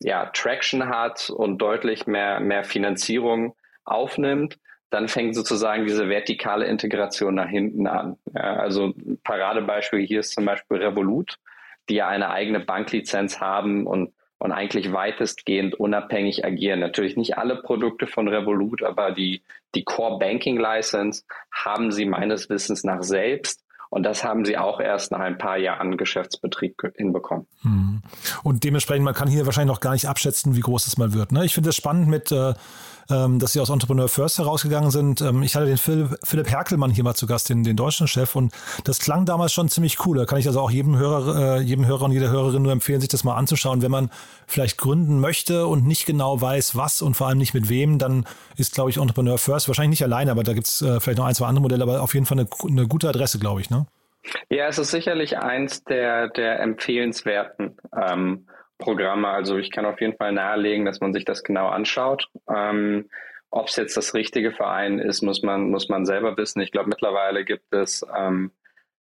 ja, 0.00 0.26
Traction 0.26 0.88
hat 0.88 1.30
und 1.30 1.58
deutlich 1.58 2.06
mehr, 2.06 2.40
mehr 2.40 2.64
Finanzierung 2.64 3.54
aufnimmt, 3.84 4.58
dann 4.90 5.08
fängt 5.08 5.34
sozusagen 5.34 5.86
diese 5.86 6.08
vertikale 6.08 6.66
Integration 6.66 7.34
nach 7.34 7.48
hinten 7.48 7.86
an. 7.86 8.16
Ja, 8.34 8.56
also 8.56 8.94
Paradebeispiel 9.24 10.06
hier 10.06 10.20
ist 10.20 10.32
zum 10.32 10.44
Beispiel 10.44 10.78
Revolut, 10.78 11.38
die 11.88 11.96
ja 11.96 12.08
eine 12.08 12.30
eigene 12.30 12.60
Banklizenz 12.60 13.40
haben 13.40 13.86
und, 13.86 14.12
und 14.38 14.52
eigentlich 14.52 14.92
weitestgehend 14.92 15.74
unabhängig 15.74 16.44
agieren. 16.44 16.80
Natürlich 16.80 17.16
nicht 17.16 17.36
alle 17.36 17.56
Produkte 17.56 18.06
von 18.06 18.28
Revolut, 18.28 18.82
aber 18.82 19.12
die, 19.12 19.42
die 19.74 19.84
Core 19.84 20.18
Banking 20.18 20.58
License 20.58 21.24
haben 21.52 21.90
sie 21.90 22.06
meines 22.06 22.48
Wissens 22.48 22.84
nach 22.84 23.02
selbst 23.02 23.64
und 23.88 24.02
das 24.02 24.24
haben 24.24 24.44
sie 24.44 24.58
auch 24.58 24.80
erst 24.80 25.12
nach 25.12 25.20
ein 25.20 25.38
paar 25.38 25.58
Jahren 25.58 25.96
Geschäftsbetrieb 25.96 26.82
hinbekommen. 26.96 27.46
Hm. 27.62 28.02
Und 28.42 28.64
dementsprechend, 28.64 29.04
man 29.04 29.14
kann 29.14 29.28
hier 29.28 29.46
wahrscheinlich 29.46 29.72
noch 29.72 29.80
gar 29.80 29.92
nicht 29.92 30.06
abschätzen, 30.06 30.56
wie 30.56 30.60
groß 30.60 30.86
es 30.86 30.98
mal 30.98 31.12
wird. 31.12 31.32
Ne? 31.32 31.44
Ich 31.44 31.54
finde 31.54 31.70
es 31.70 31.76
spannend 31.76 32.08
mit, 32.08 32.32
äh, 32.32 32.54
ähm, 33.10 33.38
dass 33.38 33.52
Sie 33.52 33.60
aus 33.60 33.70
Entrepreneur 33.70 34.08
First 34.08 34.38
herausgegangen 34.38 34.90
sind. 34.90 35.20
Ähm, 35.20 35.42
ich 35.42 35.54
hatte 35.54 35.66
den 35.66 35.76
Philipp, 35.76 36.18
Philipp 36.22 36.50
Herkelmann 36.50 36.90
hier 36.90 37.04
mal 37.04 37.14
zu 37.14 37.26
Gast, 37.26 37.48
den, 37.48 37.64
den 37.64 37.76
deutschen 37.76 38.08
Chef, 38.08 38.36
und 38.36 38.52
das 38.84 38.98
klang 38.98 39.24
damals 39.24 39.52
schon 39.52 39.68
ziemlich 39.68 40.04
cool. 40.06 40.18
Da 40.18 40.24
kann 40.24 40.38
ich 40.38 40.46
also 40.46 40.60
auch 40.60 40.70
jedem 40.70 40.96
Hörer, 40.96 41.58
äh, 41.58 41.60
jedem 41.60 41.86
Hörer 41.86 42.02
und 42.02 42.12
jeder 42.12 42.30
Hörerin 42.30 42.62
nur 42.62 42.72
empfehlen, 42.72 43.00
sich 43.00 43.08
das 43.08 43.24
mal 43.24 43.36
anzuschauen. 43.36 43.82
Wenn 43.82 43.90
man 43.90 44.10
vielleicht 44.46 44.78
gründen 44.78 45.20
möchte 45.20 45.66
und 45.66 45.86
nicht 45.86 46.06
genau 46.06 46.40
weiß, 46.40 46.76
was 46.76 47.02
und 47.02 47.14
vor 47.14 47.28
allem 47.28 47.38
nicht 47.38 47.54
mit 47.54 47.68
wem, 47.68 47.98
dann 47.98 48.26
ist, 48.56 48.74
glaube 48.74 48.90
ich, 48.90 48.96
Entrepreneur 48.96 49.38
First 49.38 49.68
wahrscheinlich 49.68 50.00
nicht 50.00 50.04
alleine, 50.04 50.30
aber 50.30 50.42
da 50.42 50.52
gibt 50.52 50.66
es 50.66 50.82
äh, 50.82 51.00
vielleicht 51.00 51.18
noch 51.18 51.26
ein, 51.26 51.34
zwei 51.34 51.46
andere 51.46 51.62
Modelle, 51.62 51.82
aber 51.82 52.02
auf 52.02 52.14
jeden 52.14 52.26
Fall 52.26 52.38
eine, 52.38 52.48
eine 52.66 52.86
gute 52.86 53.08
Adresse, 53.08 53.38
glaube 53.38 53.60
ich. 53.60 53.70
Ne? 53.70 53.86
Ja, 54.48 54.66
es 54.66 54.78
ist 54.78 54.90
sicherlich 54.90 55.38
eins 55.38 55.84
der, 55.84 56.28
der 56.28 56.60
empfehlenswerten 56.60 57.76
ähm, 57.96 58.46
Programme. 58.78 59.28
Also 59.28 59.56
ich 59.58 59.70
kann 59.70 59.86
auf 59.86 60.00
jeden 60.00 60.16
Fall 60.16 60.32
nahelegen, 60.32 60.84
dass 60.84 61.00
man 61.00 61.12
sich 61.12 61.24
das 61.24 61.42
genau 61.42 61.68
anschaut. 61.68 62.28
Ähm, 62.48 63.08
Ob 63.50 63.68
es 63.68 63.76
jetzt 63.76 63.96
das 63.96 64.12
richtige 64.12 64.52
Verein 64.52 64.98
ist, 64.98 65.22
muss 65.22 65.42
man, 65.42 65.70
muss 65.70 65.88
man 65.88 66.04
selber 66.04 66.36
wissen. 66.36 66.60
Ich 66.60 66.72
glaube, 66.72 66.88
mittlerweile 66.88 67.44
gibt 67.44 67.72
es 67.72 68.04
ähm, 68.14 68.50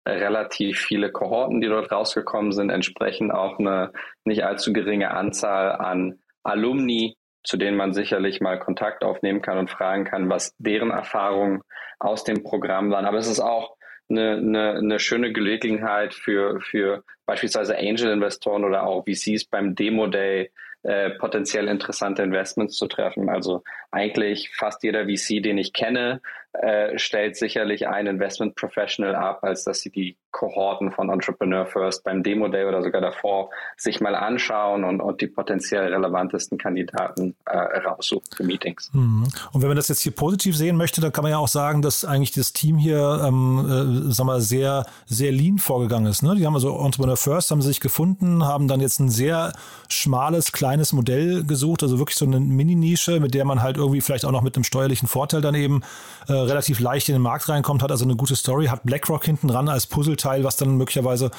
relativ 0.08 0.80
viele 0.80 1.12
Kohorten, 1.12 1.62
die 1.62 1.68
dort 1.68 1.92
rausgekommen 1.92 2.52
sind, 2.52 2.70
entsprechend 2.70 3.34
auch 3.34 3.58
eine 3.60 3.92
nicht 4.24 4.44
allzu 4.46 4.72
geringe 4.72 5.12
Anzahl 5.12 5.72
an 5.72 6.20
Alumni, 6.44 7.18
zu 7.44 7.58
denen 7.58 7.76
man 7.76 7.94
sicherlich 7.94 8.40
mal 8.40 8.60
Kontakt 8.60 9.04
aufnehmen 9.04 9.42
kann 9.42 9.58
und 9.58 9.70
fragen 9.70 10.06
kann, 10.06 10.30
was 10.30 10.54
deren 10.58 10.92
Erfahrungen 10.92 11.62
aus 12.00 12.24
dem 12.24 12.44
Programm 12.44 12.92
waren. 12.92 13.06
Aber 13.06 13.18
es 13.18 13.28
ist 13.28 13.40
auch 13.40 13.75
eine, 14.10 14.38
eine, 14.38 14.74
eine 14.74 15.00
schöne 15.00 15.34
Gelegenheit 15.34 16.14
für, 16.14 16.62
für 16.62 17.04
beispielsweise 17.26 17.78
Angel-Investoren 17.78 18.64
oder 18.64 18.86
auch 18.86 19.06
VCs 19.06 19.46
beim 19.46 19.76
Demo-Day 19.76 20.52
äh, 20.84 21.10
potenziell 21.12 21.68
interessante 21.68 22.22
Investments 22.22 22.76
zu 22.76 22.88
treffen. 22.88 23.30
Also 23.30 23.64
eigentlich 23.92 24.52
fast 24.56 24.84
jeder 24.84 25.06
VC, 25.06 25.42
den 25.42 25.58
ich 25.58 25.74
kenne, 25.74 26.22
äh, 26.62 26.98
stellt 26.98 27.36
sicherlich 27.38 27.88
ein 27.88 28.08
Investment 28.08 28.56
Professional 28.56 29.16
ab, 29.16 29.40
als 29.44 29.64
dass 29.64 29.82
sie 29.82 29.90
die 29.90 30.18
Kohorten 30.32 30.92
von 30.92 31.10
Entrepreneur 31.10 31.66
First 31.66 32.04
beim 32.04 32.22
Demo 32.22 32.50
Day 32.50 32.66
oder 32.66 32.84
sogar 32.84 33.00
davor 33.00 33.50
sich 33.78 34.02
mal 34.02 34.16
anschauen 34.16 34.84
und, 34.84 35.00
und 35.00 35.22
die 35.22 35.28
potenziell 35.28 35.94
relevantesten 35.94 36.58
Kandidaten 36.58 37.36
äh, 37.46 37.58
raussuchen 37.58 38.26
für 38.36 38.44
Meetings. 38.44 38.92
Mhm. 38.92 39.28
Und 39.54 39.62
wenn 39.62 39.70
man 39.70 39.78
das 39.78 39.88
jetzt 39.88 40.02
hier 40.02 40.12
positiv 40.12 40.58
sehen 40.58 40.76
möchte, 40.76 41.00
dann 41.00 41.14
kann 41.14 41.24
man 41.24 41.32
ja 41.32 41.38
auch 41.38 41.48
sagen, 41.48 41.82
dass 41.82 42.04
eigentlich 42.04 42.32
das 42.34 42.52
Team 42.52 42.78
hier, 42.78 43.24
ähm, 43.26 44.10
äh, 44.10 44.12
sag 44.12 44.26
mal, 44.26 44.42
sehr, 44.42 44.86
sehr 45.06 45.32
lean 45.32 45.58
vorgegangen 45.58 46.08
ist. 46.08 46.22
Ne? 46.22 46.36
Die 46.36 46.46
haben 46.46 46.56
also 46.56 46.78
Entrepreneur 46.84 47.16
First, 47.16 47.52
haben 47.52 47.62
sich 47.62 47.80
gefunden, 47.80 48.44
haben 48.44 48.68
dann 48.68 48.82
jetzt 48.82 49.00
ein 49.00 49.10
sehr 49.10 49.54
schmales, 49.88 50.52
kleines 50.52 50.92
Modell 50.92 51.46
gesucht, 51.46 51.82
also 51.82 51.98
wirklich 51.98 52.18
so 52.18 52.26
eine 52.26 52.42
Mini-Nische, 52.42 53.22
mit 53.22 53.34
der 53.34 53.46
man 53.46 53.62
halt 53.62 53.78
irgendwie 53.78 54.02
vielleicht 54.02 54.26
auch 54.26 54.32
noch 54.32 54.42
mit 54.42 54.56
einem 54.56 54.66
steuerlichen 54.66 55.08
Vorteil 55.08 55.40
dann 55.40 55.56
eben 55.56 55.82
äh, 56.28 56.34
relativ 56.46 56.80
leicht 56.80 57.10
in 57.10 57.14
den 57.14 57.22
Markt 57.22 57.50
reinkommt, 57.50 57.84
hat 57.84 57.92
also 57.92 58.06
eine 58.06 58.16
gute 58.16 58.36
Story, 58.36 58.68
hat 58.68 58.84
BlackRock 58.84 59.26
hinten 59.26 59.48
dran 59.48 59.70
als 59.70 59.88
Puzzleteil, 59.88 60.44
was 60.44 60.58
dann 60.58 60.78
möglicherweise 60.78 61.32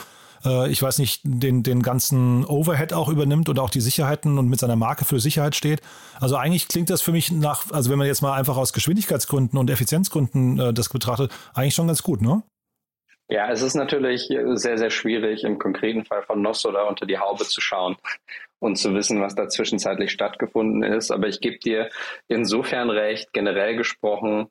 äh, 0.45 0.71
ich 0.71 0.83
weiß 0.83 0.99
nicht, 0.99 1.21
den, 1.25 1.63
den 1.63 1.83
ganzen 1.83 2.45
Overhead 2.45 2.93
auch 2.93 3.09
übernimmt 3.09 3.49
und 3.49 3.59
auch 3.59 3.71
die 3.71 3.81
Sicherheiten 3.81 4.39
und 4.39 4.49
mit 4.49 4.59
seiner 4.59 4.77
Marke 4.77 5.05
für 5.05 5.21
Sicherheit 5.21 5.55
steht. 5.55 5.81
Also 6.21 6.37
eigentlich 6.37 6.69
klingt 6.69 6.91
das 6.91 7.03
für 7.03 7.13
mich 7.13 7.31
nach, 7.33 7.71
also 7.73 7.91
wenn 7.91 7.99
man 7.99 8.07
jetzt 8.07 8.23
mal 8.23 8.35
einfach 8.35 8.57
aus 8.57 8.73
Geschwindigkeitsgründen 8.73 9.59
und 9.59 9.71
Effizienzgründen 9.71 10.59
äh, 10.59 10.73
das 10.73 10.89
betrachtet, 10.89 11.33
eigentlich 11.55 11.75
schon 11.75 11.87
ganz 11.89 12.03
gut, 12.03 12.23
ne? 12.23 12.43
Ja, 13.29 13.51
es 13.51 13.61
ist 13.61 13.75
natürlich 13.75 14.29
sehr, 14.29 14.79
sehr 14.79 14.91
schwierig, 14.91 15.43
im 15.43 15.59
konkreten 15.59 16.05
Fall 16.05 16.23
von 16.23 16.43
Nosso 16.43 16.71
da 16.71 16.85
unter 16.85 17.07
die 17.07 17.19
Haube 17.19 17.43
zu 17.43 17.61
schauen 17.61 17.97
und 18.61 18.77
zu 18.77 18.95
wissen, 18.95 19.21
was 19.21 19.35
da 19.35 19.49
zwischenzeitlich 19.49 20.13
stattgefunden 20.13 20.85
ist. 20.85 21.11
Aber 21.11 21.27
ich 21.27 21.41
gebe 21.41 21.59
dir 21.59 21.89
insofern 22.29 22.89
recht, 22.89 23.33
generell 23.33 23.75
gesprochen, 23.75 24.47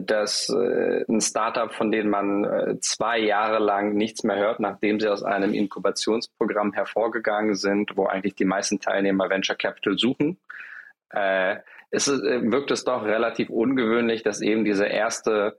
dass 0.00 0.48
äh, 0.48 1.04
ein 1.08 1.20
Startup, 1.20 1.72
von 1.72 1.90
dem 1.90 2.08
man 2.08 2.44
äh, 2.44 2.80
zwei 2.80 3.18
Jahre 3.18 3.58
lang 3.58 3.94
nichts 3.94 4.22
mehr 4.22 4.36
hört, 4.36 4.60
nachdem 4.60 5.00
sie 5.00 5.08
aus 5.08 5.22
einem 5.22 5.52
Inkubationsprogramm 5.52 6.72
hervorgegangen 6.72 7.54
sind, 7.54 7.96
wo 7.96 8.06
eigentlich 8.06 8.34
die 8.34 8.44
meisten 8.44 8.80
Teilnehmer 8.80 9.28
Venture 9.28 9.56
Capital 9.56 9.98
suchen, 9.98 10.38
ist, 11.90 12.08
wirkt 12.08 12.70
es 12.70 12.84
doch 12.84 13.02
relativ 13.02 13.48
ungewöhnlich, 13.48 14.22
dass 14.22 14.42
eben 14.42 14.66
diese 14.66 14.84
erste 14.84 15.58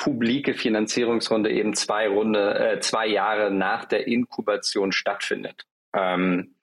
publike 0.00 0.54
Finanzierungsrunde 0.54 1.50
eben 1.50 1.74
zwei 1.74 2.08
Runde, 2.08 2.58
äh, 2.58 2.80
zwei 2.80 3.06
Jahre 3.06 3.50
nach 3.50 3.84
der 3.84 4.06
Inkubation 4.06 4.92
stattfindet. 4.92 5.66
Ähm, 5.94 6.54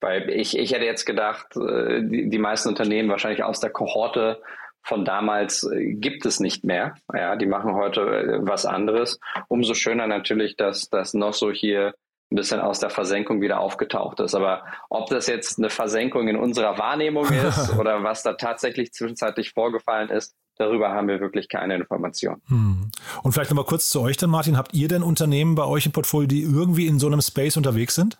weil 0.00 0.30
ich, 0.30 0.56
ich 0.58 0.72
hätte 0.72 0.84
jetzt 0.84 1.04
gedacht, 1.04 1.56
äh, 1.56 2.02
die, 2.02 2.30
die 2.30 2.38
meisten 2.38 2.70
Unternehmen 2.70 3.10
wahrscheinlich 3.10 3.42
aus 3.42 3.60
der 3.60 3.70
Kohorte 3.70 4.40
von 4.86 5.04
damals 5.04 5.64
äh, 5.64 5.94
gibt 5.94 6.24
es 6.26 6.40
nicht 6.40 6.64
mehr. 6.64 6.94
Ja, 7.12 7.36
die 7.36 7.46
machen 7.46 7.74
heute 7.74 8.02
äh, 8.02 8.38
was 8.42 8.66
anderes. 8.66 9.18
Umso 9.48 9.74
schöner 9.74 10.06
natürlich, 10.06 10.56
dass 10.56 10.88
das 10.88 11.12
noch 11.12 11.34
so 11.34 11.50
hier 11.50 11.94
ein 12.30 12.36
bisschen 12.36 12.60
aus 12.60 12.80
der 12.80 12.90
Versenkung 12.90 13.40
wieder 13.40 13.60
aufgetaucht 13.60 14.20
ist. 14.20 14.34
Aber 14.34 14.64
ob 14.88 15.08
das 15.10 15.26
jetzt 15.26 15.58
eine 15.58 15.70
Versenkung 15.70 16.28
in 16.28 16.36
unserer 16.36 16.78
Wahrnehmung 16.78 17.26
ist 17.48 17.76
oder 17.76 18.04
was 18.04 18.22
da 18.22 18.34
tatsächlich 18.34 18.92
zwischenzeitlich 18.92 19.50
vorgefallen 19.50 20.08
ist, 20.08 20.34
darüber 20.56 20.90
haben 20.90 21.08
wir 21.08 21.20
wirklich 21.20 21.48
keine 21.48 21.74
Information. 21.74 22.40
Hm. 22.46 22.90
Und 23.22 23.32
vielleicht 23.32 23.50
nochmal 23.50 23.66
kurz 23.66 23.88
zu 23.90 24.00
euch 24.00 24.16
dann, 24.16 24.30
Martin. 24.30 24.56
Habt 24.56 24.72
ihr 24.72 24.88
denn 24.88 25.02
Unternehmen 25.02 25.56
bei 25.56 25.64
euch 25.64 25.86
im 25.86 25.92
Portfolio, 25.92 26.28
die 26.28 26.42
irgendwie 26.42 26.86
in 26.86 27.00
so 27.00 27.08
einem 27.08 27.20
Space 27.20 27.56
unterwegs 27.56 27.96
sind? 27.96 28.18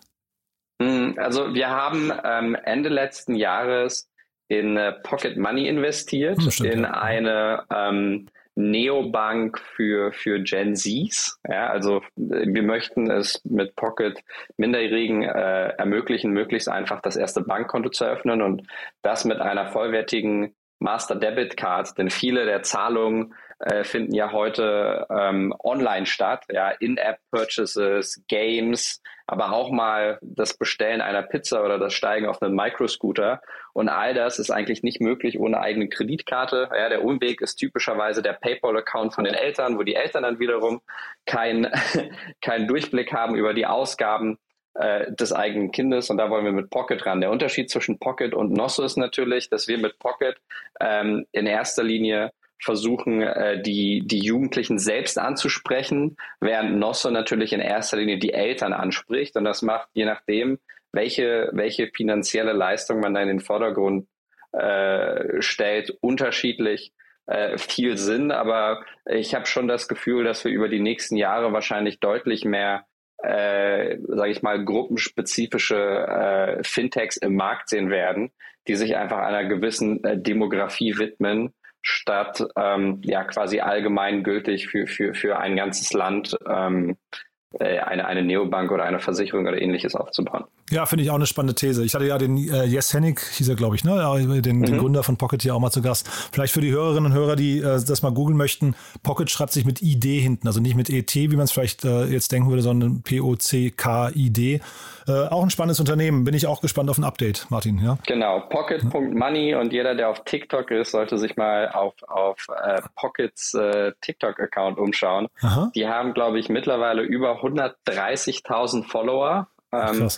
Hm, 0.81 1.15
also 1.17 1.53
wir 1.53 1.69
haben 1.69 2.11
ähm, 2.23 2.55
Ende 2.55 2.89
letzten 2.89 3.35
Jahres 3.35 4.09
in 4.47 4.77
äh, 4.77 4.93
Pocket 5.03 5.37
Money 5.37 5.67
investiert, 5.67 6.37
hm, 6.37 6.51
stimmt, 6.51 6.73
in 6.73 6.83
ja. 6.83 6.91
eine 6.91 7.63
ähm, 7.73 8.27
Neobank 8.55 9.59
für, 9.59 10.11
für 10.11 10.39
Gen 10.41 10.75
Zs. 10.75 11.39
Ja, 11.47 11.67
also 11.67 12.01
wir 12.15 12.63
möchten 12.63 13.09
es 13.09 13.39
mit 13.45 13.75
Pocket 13.75 14.19
Minderjährigen 14.57 15.21
äh, 15.21 15.69
ermöglichen, 15.77 16.31
möglichst 16.31 16.67
einfach 16.67 17.01
das 17.01 17.17
erste 17.17 17.41
Bankkonto 17.41 17.89
zu 17.89 18.05
öffnen 18.05 18.41
und 18.41 18.63
das 19.03 19.25
mit 19.25 19.39
einer 19.39 19.67
vollwertigen 19.67 20.55
Master 20.79 21.15
Debit 21.15 21.57
Card, 21.57 21.97
denn 21.97 22.09
viele 22.09 22.45
der 22.45 22.63
Zahlungen 22.63 23.33
äh, 23.59 23.83
finden 23.83 24.13
ja 24.13 24.31
heute 24.31 25.07
ähm, 25.09 25.53
online 25.63 26.05
statt, 26.05 26.45
ja, 26.51 26.69
In-App-Purchases, 26.69 28.23
Games, 28.27 29.01
aber 29.25 29.51
auch 29.51 29.71
mal 29.71 30.19
das 30.21 30.55
Bestellen 30.55 31.01
einer 31.01 31.23
Pizza 31.23 31.63
oder 31.65 31.79
das 31.79 31.93
Steigen 31.93 32.27
auf 32.27 32.41
einen 32.41 32.55
Microscooter. 32.55 33.41
Und 33.73 33.89
all 33.89 34.13
das 34.13 34.37
ist 34.37 34.51
eigentlich 34.51 34.83
nicht 34.83 35.01
möglich 35.01 35.39
ohne 35.39 35.59
eigene 35.59 35.89
Kreditkarte. 35.89 36.69
Ja, 36.71 36.89
der 36.89 37.03
Umweg 37.03 37.41
ist 37.41 37.55
typischerweise 37.55 38.21
der 38.21 38.33
PayPal-Account 38.33 39.15
von 39.15 39.23
den 39.23 39.33
Eltern, 39.33 39.77
wo 39.77 39.83
die 39.83 39.95
Eltern 39.95 40.23
dann 40.23 40.39
wiederum 40.39 40.81
keinen 41.25 41.67
keinen 42.41 42.67
Durchblick 42.67 43.11
haben 43.11 43.35
über 43.35 43.53
die 43.53 43.65
Ausgaben 43.65 44.37
äh, 44.77 45.11
des 45.11 45.33
eigenen 45.33 45.71
Kindes 45.71 46.09
und 46.09 46.17
da 46.17 46.29
wollen 46.29 46.45
wir 46.45 46.51
mit 46.51 46.69
Pocket 46.69 47.03
ran. 47.05 47.21
Der 47.21 47.31
Unterschied 47.31 47.69
zwischen 47.69 47.99
Pocket 47.99 48.33
und 48.33 48.51
Nosso 48.51 48.83
ist 48.83 48.97
natürlich, 48.97 49.49
dass 49.49 49.67
wir 49.67 49.77
mit 49.77 49.97
Pocket 49.99 50.37
ähm, 50.79 51.25
in 51.31 51.47
erster 51.47 51.83
Linie 51.83 52.31
versuchen, 52.61 53.21
äh, 53.21 53.61
die, 53.61 54.03
die 54.05 54.19
Jugendlichen 54.19 54.79
selbst 54.79 55.17
anzusprechen, 55.17 56.17
während 56.39 56.77
Nosso 56.77 57.09
natürlich 57.09 57.53
in 57.53 57.59
erster 57.59 57.97
Linie 57.97 58.19
die 58.19 58.33
Eltern 58.33 58.73
anspricht. 58.73 59.35
Und 59.35 59.45
das 59.45 59.61
macht, 59.61 59.89
je 59.93 60.05
nachdem, 60.05 60.59
welche, 60.91 61.49
welche 61.53 61.89
finanzielle 61.95 62.53
Leistung 62.53 62.99
man 62.99 63.13
da 63.13 63.21
in 63.21 63.27
den 63.27 63.39
Vordergrund 63.39 64.07
äh, 64.51 65.41
stellt, 65.41 65.97
unterschiedlich 66.01 66.93
äh, 67.27 67.57
viel 67.57 67.97
Sinn. 67.97 68.31
Aber 68.31 68.83
ich 69.05 69.35
habe 69.35 69.45
schon 69.45 69.67
das 69.67 69.87
Gefühl, 69.87 70.23
dass 70.23 70.43
wir 70.43 70.51
über 70.51 70.69
die 70.69 70.79
nächsten 70.79 71.15
Jahre 71.15 71.53
wahrscheinlich 71.53 71.99
deutlich 71.99 72.45
mehr 72.45 72.85
äh, 73.23 73.97
sage 74.07 74.31
ich 74.31 74.41
mal, 74.41 74.63
gruppenspezifische 74.63 75.77
äh, 75.77 76.63
Fintechs 76.63 77.17
im 77.17 77.35
Markt 77.35 77.69
sehen 77.69 77.89
werden, 77.89 78.31
die 78.67 78.75
sich 78.75 78.95
einfach 78.95 79.19
einer 79.19 79.45
gewissen 79.45 80.03
äh, 80.03 80.17
Demografie 80.17 80.97
widmen, 80.97 81.53
statt 81.81 82.45
ähm, 82.57 83.01
ja 83.03 83.23
quasi 83.23 83.61
allgemeingültig 83.61 84.67
für, 84.67 84.87
für, 84.87 85.13
für 85.13 85.39
ein 85.39 85.55
ganzes 85.55 85.93
Land 85.93 86.37
ähm, 86.47 86.91
äh, 86.91 87.26
eine, 87.59 88.05
eine 88.05 88.23
Neobank 88.23 88.71
oder 88.71 88.83
eine 88.83 88.99
Versicherung 88.99 89.47
oder 89.47 89.61
ähnliches 89.61 89.95
aufzubauen. 89.95 90.45
Ja, 90.69 90.85
finde 90.85 91.03
ich 91.03 91.11
auch 91.11 91.15
eine 91.15 91.25
spannende 91.25 91.55
These. 91.55 91.85
Ich 91.85 91.95
hatte 91.95 92.05
ja 92.05 92.17
den 92.17 92.37
äh, 92.37 92.65
Jes 92.65 92.93
Hennig, 92.93 93.21
hieß 93.21 93.47
er, 93.47 93.55
glaube 93.55 93.75
ich, 93.75 93.85
ne? 93.85 94.41
den, 94.41 94.57
mhm. 94.57 94.65
den 94.65 94.77
Gründer 94.77 95.01
von 95.01 95.15
Pocket 95.17 95.41
hier 95.41 95.55
auch 95.55 95.59
mal 95.59 95.71
zu 95.71 95.81
Gast. 95.81 96.09
Vielleicht 96.33 96.53
für 96.53 96.59
die 96.59 96.71
Hörerinnen 96.71 97.11
und 97.11 97.17
Hörer, 97.17 97.37
die 97.37 97.59
äh, 97.59 97.81
das 97.85 98.01
mal 98.01 98.11
googeln 98.11 98.37
möchten, 98.37 98.75
Pocket 99.01 99.29
schreibt 99.29 99.53
sich 99.53 99.63
mit 99.65 99.81
ID 99.81 100.03
hinten, 100.03 100.45
also 100.45 100.59
nicht 100.59 100.75
mit 100.75 100.89
ET, 100.89 101.15
wie 101.15 101.27
man 101.29 101.41
es 101.41 101.51
vielleicht 101.51 101.85
äh, 101.85 102.05
jetzt 102.05 102.33
denken 102.33 102.49
würde, 102.49 102.61
sondern 102.61 103.01
P-O-C-K-I-D. 103.01 104.61
Äh, 105.07 105.27
auch 105.29 105.41
ein 105.41 105.49
spannendes 105.49 105.79
Unternehmen. 105.79 106.25
Bin 106.25 106.33
ich 106.33 106.47
auch 106.47 106.59
gespannt 106.59 106.89
auf 106.89 106.97
ein 106.97 107.05
Update, 107.05 107.47
Martin. 107.49 107.79
Ja? 107.79 107.97
Genau, 108.05 108.41
Pocket.money 108.41 109.55
und 109.55 109.71
jeder, 109.71 109.95
der 109.95 110.09
auf 110.09 110.25
TikTok 110.25 110.69
ist, 110.71 110.91
sollte 110.91 111.17
sich 111.17 111.37
mal 111.37 111.69
auf, 111.69 111.93
auf 112.07 112.45
äh, 112.61 112.81
Pockets 112.95 113.53
äh, 113.53 113.93
TikTok-Account 114.01 114.77
umschauen. 114.77 115.27
Aha. 115.41 115.71
Die 115.75 115.87
haben, 115.87 116.13
glaube 116.13 116.39
ich, 116.39 116.49
mittlerweile 116.49 117.03
über 117.03 117.36
130.000 117.43 118.83
Follower. 118.83 119.47
Ähm. 119.71 120.09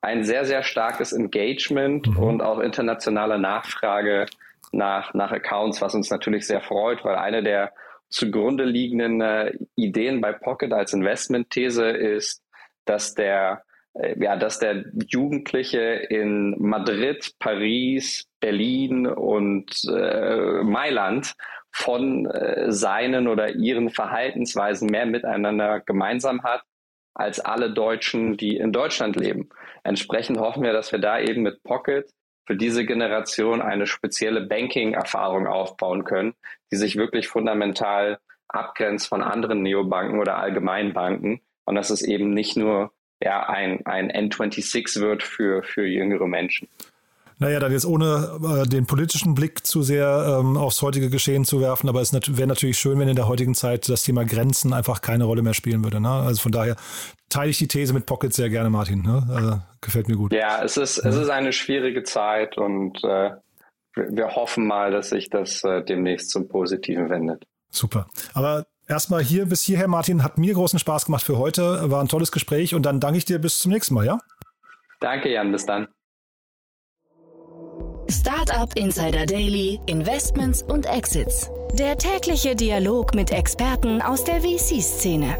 Ein 0.00 0.22
sehr, 0.22 0.44
sehr 0.44 0.62
starkes 0.62 1.12
Engagement 1.12 2.06
mhm. 2.06 2.18
und 2.18 2.40
auch 2.40 2.60
internationale 2.60 3.36
Nachfrage 3.36 4.26
nach, 4.70 5.12
nach 5.12 5.32
Accounts, 5.32 5.82
was 5.82 5.92
uns 5.94 6.08
natürlich 6.08 6.46
sehr 6.46 6.60
freut, 6.60 7.04
weil 7.04 7.16
eine 7.16 7.42
der 7.42 7.72
zugrunde 8.08 8.64
liegenden 8.64 9.20
äh, 9.20 9.52
Ideen 9.74 10.20
bei 10.20 10.32
Pocket 10.32 10.72
als 10.72 10.92
Investmentthese 10.92 11.88
ist, 11.88 12.44
dass 12.84 13.14
der 13.14 13.64
äh, 13.94 14.14
ja, 14.22 14.36
dass 14.36 14.58
der 14.58 14.84
Jugendliche 15.08 15.80
in 15.80 16.54
Madrid, 16.58 17.34
Paris, 17.38 18.26
Berlin 18.40 19.06
und 19.06 19.72
äh, 19.84 20.62
Mailand 20.62 21.34
von 21.70 22.26
äh, 22.26 22.70
seinen 22.72 23.28
oder 23.28 23.50
ihren 23.56 23.90
Verhaltensweisen 23.90 24.88
mehr 24.88 25.06
miteinander 25.06 25.80
gemeinsam 25.80 26.42
hat 26.42 26.62
als 27.18 27.40
alle 27.40 27.70
Deutschen, 27.70 28.36
die 28.36 28.56
in 28.56 28.72
Deutschland 28.72 29.16
leben. 29.16 29.48
Entsprechend 29.82 30.38
hoffen 30.38 30.62
wir, 30.62 30.72
dass 30.72 30.92
wir 30.92 31.00
da 31.00 31.18
eben 31.18 31.42
mit 31.42 31.62
Pocket 31.62 32.08
für 32.46 32.56
diese 32.56 32.86
Generation 32.86 33.60
eine 33.60 33.86
spezielle 33.86 34.46
Banking-Erfahrung 34.46 35.46
aufbauen 35.46 36.04
können, 36.04 36.34
die 36.72 36.76
sich 36.76 36.96
wirklich 36.96 37.28
fundamental 37.28 38.18
abgrenzt 38.48 39.08
von 39.08 39.22
anderen 39.22 39.62
Neobanken 39.62 40.20
oder 40.20 40.38
Allgemeinbanken. 40.38 41.40
Und 41.66 41.74
dass 41.74 41.90
es 41.90 42.02
eben 42.02 42.32
nicht 42.32 42.56
nur 42.56 42.92
ja, 43.22 43.46
ein, 43.48 43.84
ein 43.84 44.10
N26 44.10 45.00
wird 45.00 45.22
für, 45.22 45.62
für 45.62 45.84
jüngere 45.84 46.26
Menschen. 46.26 46.68
Naja, 47.40 47.60
dann 47.60 47.70
jetzt 47.70 47.86
ohne 47.86 48.64
äh, 48.64 48.68
den 48.68 48.86
politischen 48.86 49.34
Blick 49.34 49.64
zu 49.64 49.82
sehr 49.82 50.38
ähm, 50.40 50.56
aufs 50.56 50.82
heutige 50.82 51.08
Geschehen 51.08 51.44
zu 51.44 51.60
werfen, 51.60 51.88
aber 51.88 52.00
es 52.00 52.12
nat 52.12 52.36
wäre 52.36 52.48
natürlich 52.48 52.78
schön, 52.78 52.98
wenn 52.98 53.08
in 53.08 53.14
der 53.14 53.28
heutigen 53.28 53.54
Zeit 53.54 53.88
das 53.88 54.02
Thema 54.02 54.24
Grenzen 54.24 54.72
einfach 54.72 55.02
keine 55.02 55.24
Rolle 55.24 55.42
mehr 55.42 55.54
spielen 55.54 55.84
würde. 55.84 56.00
Ne? 56.00 56.10
Also 56.10 56.42
von 56.42 56.52
daher 56.52 56.76
teile 57.28 57.50
ich 57.50 57.58
die 57.58 57.68
These 57.68 57.94
mit 57.94 58.06
Pocket 58.06 58.32
sehr 58.32 58.50
gerne, 58.50 58.70
Martin. 58.70 59.02
Ne? 59.02 59.62
Äh, 59.62 59.76
gefällt 59.80 60.08
mir 60.08 60.16
gut. 60.16 60.32
Ja, 60.32 60.62
es 60.64 60.76
ist, 60.76 60.98
es 60.98 61.14
ist 61.14 61.28
eine 61.28 61.52
schwierige 61.52 62.02
Zeit 62.02 62.58
und 62.58 63.02
äh, 63.04 63.30
wir 63.94 64.34
hoffen 64.34 64.66
mal, 64.66 64.90
dass 64.90 65.10
sich 65.10 65.30
das 65.30 65.62
äh, 65.62 65.84
demnächst 65.84 66.30
zum 66.30 66.48
Positiven 66.48 67.08
wendet. 67.08 67.44
Super. 67.70 68.08
Aber 68.34 68.66
erstmal 68.88 69.22
hier 69.22 69.46
bis 69.46 69.62
hierher, 69.62 69.86
Martin, 69.86 70.24
hat 70.24 70.38
mir 70.38 70.54
großen 70.54 70.78
Spaß 70.78 71.06
gemacht 71.06 71.24
für 71.24 71.38
heute. 71.38 71.90
War 71.90 72.00
ein 72.00 72.08
tolles 72.08 72.32
Gespräch 72.32 72.74
und 72.74 72.84
dann 72.84 72.98
danke 72.98 73.18
ich 73.18 73.24
dir 73.24 73.38
bis 73.38 73.58
zum 73.58 73.70
nächsten 73.70 73.94
Mal, 73.94 74.06
ja? 74.06 74.18
Danke, 75.00 75.30
Jan. 75.30 75.52
Bis 75.52 75.64
dann. 75.64 75.86
Startup 78.10 78.74
Insider 78.74 79.26
Daily, 79.26 79.78
Investments 79.84 80.62
und 80.62 80.86
Exits. 80.86 81.50
Der 81.74 81.98
tägliche 81.98 82.56
Dialog 82.56 83.14
mit 83.14 83.30
Experten 83.30 84.00
aus 84.00 84.24
der 84.24 84.40
VC-Szene. 84.40 85.36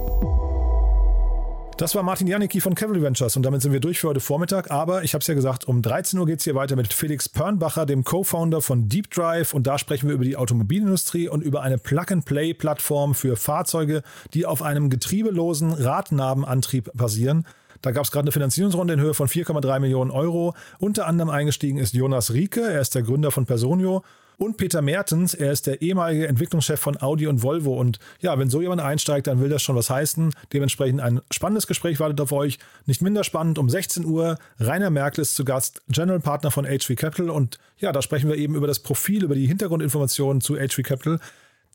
Das 1.78 1.94
war 1.94 2.02
Martin 2.02 2.26
Janicki 2.26 2.60
von 2.60 2.74
Cavalry 2.74 3.00
Ventures 3.00 3.36
und 3.36 3.44
damit 3.44 3.62
sind 3.62 3.72
wir 3.72 3.80
durch 3.80 4.00
für 4.00 4.08
heute 4.08 4.20
Vormittag. 4.20 4.70
Aber 4.70 5.02
ich 5.02 5.14
habe 5.14 5.22
es 5.22 5.28
ja 5.28 5.34
gesagt, 5.34 5.66
um 5.66 5.80
13 5.80 6.18
Uhr 6.18 6.26
geht 6.26 6.40
es 6.40 6.44
hier 6.44 6.54
weiter 6.54 6.76
mit 6.76 6.92
Felix 6.92 7.30
Pörnbacher, 7.30 7.86
dem 7.86 8.04
Co-Founder 8.04 8.60
von 8.60 8.90
Deep 8.90 9.10
Drive. 9.12 9.54
Und 9.54 9.66
da 9.66 9.78
sprechen 9.78 10.08
wir 10.08 10.14
über 10.14 10.24
die 10.24 10.36
Automobilindustrie 10.36 11.28
und 11.28 11.42
über 11.42 11.62
eine 11.62 11.78
Plug-and-Play-Plattform 11.78 13.14
für 13.14 13.36
Fahrzeuge, 13.36 14.02
die 14.34 14.44
auf 14.44 14.60
einem 14.60 14.90
getriebelosen 14.90 15.72
Radnabenantrieb 15.72 16.90
basieren. 16.92 17.46
Da 17.82 17.90
gab 17.92 18.04
es 18.04 18.10
gerade 18.10 18.24
eine 18.24 18.32
Finanzierungsrunde 18.32 18.94
in 18.94 19.00
Höhe 19.00 19.14
von 19.14 19.28
4,3 19.28 19.80
Millionen 19.80 20.10
Euro. 20.10 20.54
Unter 20.78 21.06
anderem 21.06 21.30
eingestiegen 21.30 21.78
ist 21.78 21.94
Jonas 21.94 22.32
Rieke, 22.32 22.60
er 22.60 22.80
ist 22.80 22.94
der 22.94 23.02
Gründer 23.02 23.30
von 23.30 23.46
Personio. 23.46 24.02
Und 24.38 24.56
Peter 24.56 24.82
Mertens, 24.82 25.34
er 25.34 25.50
ist 25.50 25.66
der 25.66 25.82
ehemalige 25.82 26.28
Entwicklungschef 26.28 26.78
von 26.78 27.02
Audi 27.02 27.26
und 27.26 27.42
Volvo. 27.42 27.74
Und 27.74 27.98
ja, 28.20 28.38
wenn 28.38 28.48
so 28.48 28.62
jemand 28.62 28.80
einsteigt, 28.80 29.26
dann 29.26 29.40
will 29.40 29.48
das 29.48 29.62
schon 29.62 29.74
was 29.74 29.90
heißen. 29.90 30.32
Dementsprechend 30.52 31.00
ein 31.00 31.20
spannendes 31.32 31.66
Gespräch 31.66 31.98
wartet 31.98 32.20
auf 32.20 32.30
euch. 32.30 32.60
Nicht 32.86 33.02
minder 33.02 33.24
spannend, 33.24 33.58
um 33.58 33.68
16 33.68 34.04
Uhr. 34.04 34.38
Rainer 34.60 34.90
Merkel 34.90 35.22
ist 35.22 35.34
zu 35.34 35.44
Gast, 35.44 35.82
General 35.88 36.20
Partner 36.20 36.52
von 36.52 36.66
HV 36.66 36.94
Capital. 36.94 37.30
Und 37.30 37.58
ja, 37.78 37.90
da 37.90 38.00
sprechen 38.00 38.28
wir 38.28 38.36
eben 38.36 38.54
über 38.54 38.68
das 38.68 38.78
Profil, 38.78 39.24
über 39.24 39.34
die 39.34 39.46
Hintergrundinformationen 39.46 40.40
zu 40.40 40.54
HV 40.54 40.84
Capital. 40.84 41.18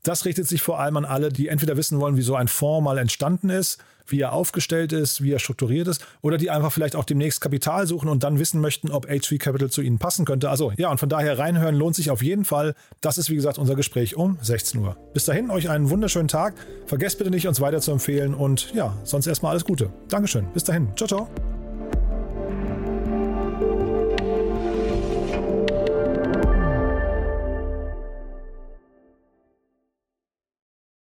Das 0.03 0.25
richtet 0.25 0.47
sich 0.47 0.61
vor 0.61 0.79
allem 0.79 0.97
an 0.97 1.05
alle, 1.05 1.29
die 1.29 1.47
entweder 1.47 1.77
wissen 1.77 1.99
wollen, 1.99 2.17
wie 2.17 2.21
so 2.21 2.35
ein 2.35 2.49
Fonds 2.49 2.83
mal 2.83 2.97
entstanden 2.97 3.49
ist, 3.49 3.79
wie 4.05 4.19
er 4.19 4.33
aufgestellt 4.33 4.91
ist, 4.91 5.23
wie 5.23 5.31
er 5.31 5.39
strukturiert 5.39 5.87
ist, 5.87 6.05
oder 6.21 6.37
die 6.37 6.51
einfach 6.51 6.73
vielleicht 6.73 6.95
auch 6.97 7.05
demnächst 7.05 7.39
Kapital 7.39 7.87
suchen 7.87 8.09
und 8.09 8.23
dann 8.23 8.37
wissen 8.37 8.59
möchten, 8.59 8.91
ob 8.91 9.07
HV 9.07 9.37
Capital 9.39 9.69
zu 9.69 9.81
ihnen 9.81 9.99
passen 9.99 10.25
könnte. 10.25 10.49
Also 10.49 10.73
ja, 10.75 10.91
und 10.91 10.99
von 10.99 11.07
daher 11.07 11.39
reinhören 11.39 11.75
lohnt 11.75 11.95
sich 11.95 12.11
auf 12.11 12.21
jeden 12.21 12.43
Fall. 12.43 12.75
Das 12.99 13.17
ist 13.17 13.29
wie 13.29 13.35
gesagt 13.35 13.57
unser 13.57 13.75
Gespräch 13.75 14.17
um 14.17 14.37
16 14.41 14.81
Uhr. 14.81 14.97
Bis 15.13 15.23
dahin 15.25 15.49
euch 15.49 15.69
einen 15.69 15.89
wunderschönen 15.89 16.27
Tag. 16.27 16.55
Vergesst 16.85 17.17
bitte 17.17 17.29
nicht, 17.29 17.47
uns 17.47 17.61
weiter 17.61 17.79
zu 17.79 17.91
empfehlen 17.91 18.33
und 18.33 18.73
ja, 18.73 18.97
sonst 19.05 19.27
erstmal 19.27 19.51
alles 19.51 19.63
Gute. 19.63 19.89
Dankeschön. 20.09 20.47
Bis 20.53 20.65
dahin. 20.65 20.89
Ciao, 20.97 21.07
ciao. 21.07 21.62